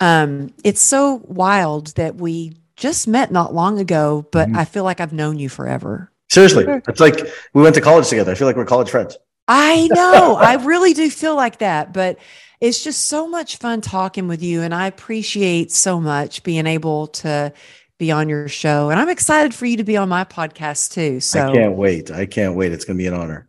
um, 0.00 0.52
it's 0.64 0.80
so 0.80 1.22
wild 1.26 1.88
that 1.94 2.16
we 2.16 2.54
just 2.76 3.06
met 3.06 3.30
not 3.30 3.54
long 3.54 3.78
ago, 3.78 4.26
but 4.32 4.48
mm-hmm. 4.48 4.58
I 4.58 4.64
feel 4.64 4.84
like 4.84 5.00
I've 5.00 5.12
known 5.12 5.38
you 5.38 5.48
forever. 5.48 6.10
Seriously, 6.30 6.64
it's 6.88 7.00
like 7.00 7.26
we 7.52 7.62
went 7.62 7.74
to 7.74 7.80
college 7.80 8.08
together. 8.08 8.32
I 8.32 8.34
feel 8.34 8.46
like 8.46 8.56
we're 8.56 8.64
college 8.64 8.90
friends. 8.90 9.18
I 9.48 9.88
know. 9.92 10.36
I 10.40 10.54
really 10.54 10.94
do 10.94 11.10
feel 11.10 11.36
like 11.36 11.58
that, 11.58 11.92
but 11.92 12.18
it's 12.60 12.84
just 12.84 13.06
so 13.06 13.28
much 13.28 13.56
fun 13.56 13.80
talking 13.80 14.28
with 14.28 14.42
you. 14.42 14.62
And 14.62 14.74
I 14.74 14.86
appreciate 14.86 15.72
so 15.72 16.00
much 16.00 16.42
being 16.42 16.66
able 16.66 17.08
to 17.08 17.52
be 17.98 18.10
on 18.12 18.28
your 18.28 18.48
show. 18.48 18.90
And 18.90 19.00
I'm 19.00 19.08
excited 19.08 19.54
for 19.54 19.66
you 19.66 19.76
to 19.78 19.84
be 19.84 19.96
on 19.96 20.08
my 20.08 20.24
podcast 20.24 20.92
too. 20.92 21.20
So 21.20 21.48
I 21.48 21.52
can't 21.52 21.76
wait. 21.76 22.10
I 22.10 22.26
can't 22.26 22.54
wait. 22.54 22.72
It's 22.72 22.84
going 22.84 22.96
to 22.96 23.02
be 23.02 23.06
an 23.06 23.14
honor. 23.14 23.48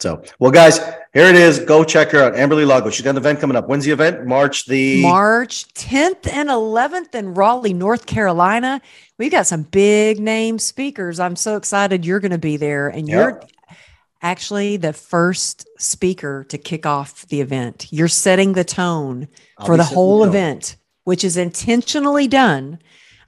So, 0.00 0.22
well, 0.38 0.50
guys, 0.50 0.78
here 1.12 1.26
it 1.26 1.34
is. 1.34 1.58
Go 1.58 1.84
check 1.84 2.10
her 2.12 2.22
out. 2.22 2.34
Amberly 2.34 2.66
Lago. 2.66 2.88
She's 2.88 3.04
got 3.04 3.10
an 3.10 3.16
event 3.18 3.38
coming 3.38 3.54
up. 3.54 3.68
When's 3.68 3.84
the 3.84 3.90
event? 3.90 4.26
March 4.26 4.64
the 4.64 5.02
March 5.02 5.66
10th 5.74 6.26
and 6.32 6.48
11th 6.48 7.14
in 7.14 7.34
Raleigh, 7.34 7.74
North 7.74 8.06
Carolina. 8.06 8.80
We've 9.18 9.30
got 9.30 9.46
some 9.46 9.64
big 9.64 10.18
name 10.18 10.58
speakers. 10.58 11.20
I'm 11.20 11.36
so 11.36 11.56
excited 11.56 12.06
you're 12.06 12.20
going 12.20 12.30
to 12.30 12.38
be 12.38 12.56
there. 12.56 12.88
And 12.88 13.06
Yep. 13.06 13.14
you're 13.14 13.76
actually 14.22 14.78
the 14.78 14.94
first 14.94 15.68
speaker 15.78 16.44
to 16.44 16.56
kick 16.56 16.86
off 16.86 17.26
the 17.28 17.42
event. 17.42 17.88
You're 17.90 18.08
setting 18.08 18.54
the 18.54 18.64
tone 18.64 19.28
I'll 19.58 19.66
for 19.66 19.76
the 19.76 19.84
whole 19.84 20.24
event, 20.24 20.76
which 21.04 21.24
is 21.24 21.36
intentionally 21.36 22.26
done. 22.26 22.78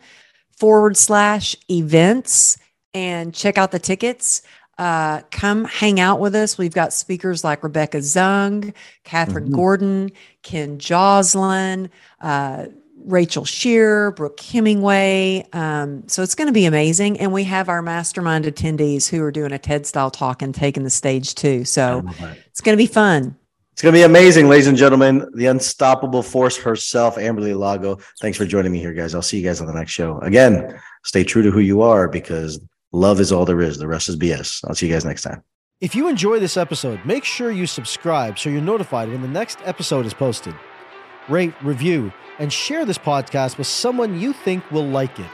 forward 0.58 0.98
slash 0.98 1.56
events 1.70 2.58
and 2.96 3.32
check 3.34 3.60
out 3.60 3.72
the 3.72 3.80
tickets. 3.80 4.42
Uh, 4.80 5.22
come 5.30 5.66
hang 5.66 6.00
out 6.00 6.22
with 6.22 6.34
us. 6.34 6.58
We've 6.58 6.74
got 6.74 6.94
speakers 6.94 7.44
like 7.44 7.64
Rebecca 7.64 7.98
Zung, 7.98 8.74
Catherine 9.04 9.50
Mhm. 9.50 9.56
Gordon, 9.56 10.12
Ken 10.42 10.80
Joslin, 10.80 11.90
uh, 12.22 12.68
Rachel 13.06 13.44
Shear, 13.44 14.12
Brooke 14.12 14.40
Hemingway. 14.40 15.46
Um, 15.52 16.04
so 16.08 16.24
it's 16.24 16.34
going 16.34 16.48
to 16.48 16.54
be 16.54 16.66
amazing. 16.66 17.20
And 17.20 17.34
we 17.34 17.44
have 17.44 17.68
our 17.68 17.82
mastermind 17.82 18.46
attendees 18.46 19.10
who 19.10 19.22
are 19.22 19.32
doing 19.32 19.52
a 19.52 19.58
TED 19.58 19.86
style 19.86 20.12
talk 20.12 20.42
and 20.42 20.56
taking 20.56 20.84
the 20.84 20.90
stage 20.90 21.36
too. 21.36 21.66
So 21.66 22.04
it's 22.48 22.62
going 22.62 22.78
to 22.78 22.82
be 22.82 22.88
fun. 22.88 23.36
It's 23.74 23.82
going 23.82 23.94
to 23.94 24.00
be 24.00 24.04
amazing, 24.04 24.48
ladies 24.48 24.68
and 24.68 24.78
gentlemen. 24.78 25.26
The 25.36 25.48
unstoppable 25.48 26.24
force 26.24 26.58
herself, 26.58 27.16
Amberly 27.16 27.58
Lago. 27.58 28.00
Thanks 28.22 28.38
for 28.38 28.46
joining 28.46 28.72
me 28.72 28.80
here, 28.80 28.94
guys. 28.94 29.16
I'll 29.16 29.22
see 29.22 29.40
you 29.40 29.44
guys 29.44 29.60
on 29.60 29.68
the 29.68 29.74
next 29.74 29.92
show. 29.92 30.20
Again, 30.20 30.80
stay 31.04 31.24
true 31.24 31.42
to 31.44 31.52
who 31.52 31.60
you 31.60 31.82
are 31.82 32.08
because 32.10 32.60
love 32.92 33.20
is 33.20 33.32
all 33.32 33.46
there 33.46 33.62
is. 33.62 33.78
The 33.78 33.88
rest 33.88 34.10
is 34.10 34.18
BS. 34.18 34.64
I'll 34.68 34.76
see 34.76 34.88
you 34.88 34.94
guys 34.94 35.06
next 35.06 35.24
time. 35.24 35.44
If 35.82 35.96
you 35.96 36.10
enjoy 36.10 36.40
this 36.40 36.58
episode, 36.58 37.00
make 37.06 37.24
sure 37.24 37.52
you 37.52 37.66
subscribe 37.66 38.38
so 38.38 38.50
you're 38.50 38.62
notified 38.62 39.10
when 39.10 39.22
the 39.22 39.28
next 39.28 39.60
episode 39.64 40.06
is 40.06 40.14
posted. 40.14 40.54
Rate, 41.30 41.54
review, 41.64 42.12
and 42.38 42.52
share 42.52 42.86
this 42.86 42.98
podcast 42.98 43.58
with 43.58 43.68
someone 43.68 44.20
you 44.20 44.34
think 44.34 44.70
will 44.72 44.88
like 44.88 45.20
it. 45.20 45.30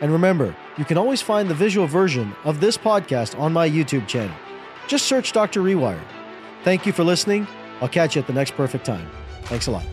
And 0.00 0.10
remember, 0.10 0.56
you 0.78 0.86
can 0.86 0.96
always 0.96 1.20
find 1.20 1.50
the 1.50 1.54
visual 1.54 1.86
version 1.86 2.34
of 2.44 2.60
this 2.60 2.78
podcast 2.78 3.38
on 3.38 3.52
my 3.52 3.68
YouTube 3.68 4.08
channel. 4.08 4.34
Just 4.86 5.06
search 5.06 5.32
Dr. 5.32 5.60
Rewire. 5.60 6.00
Thank 6.64 6.86
you 6.86 6.92
for 6.92 7.04
listening. 7.04 7.46
I'll 7.80 7.88
catch 7.88 8.16
you 8.16 8.20
at 8.22 8.26
the 8.26 8.32
next 8.32 8.52
perfect 8.52 8.86
time. 8.86 9.10
Thanks 9.44 9.66
a 9.66 9.70
lot. 9.70 9.84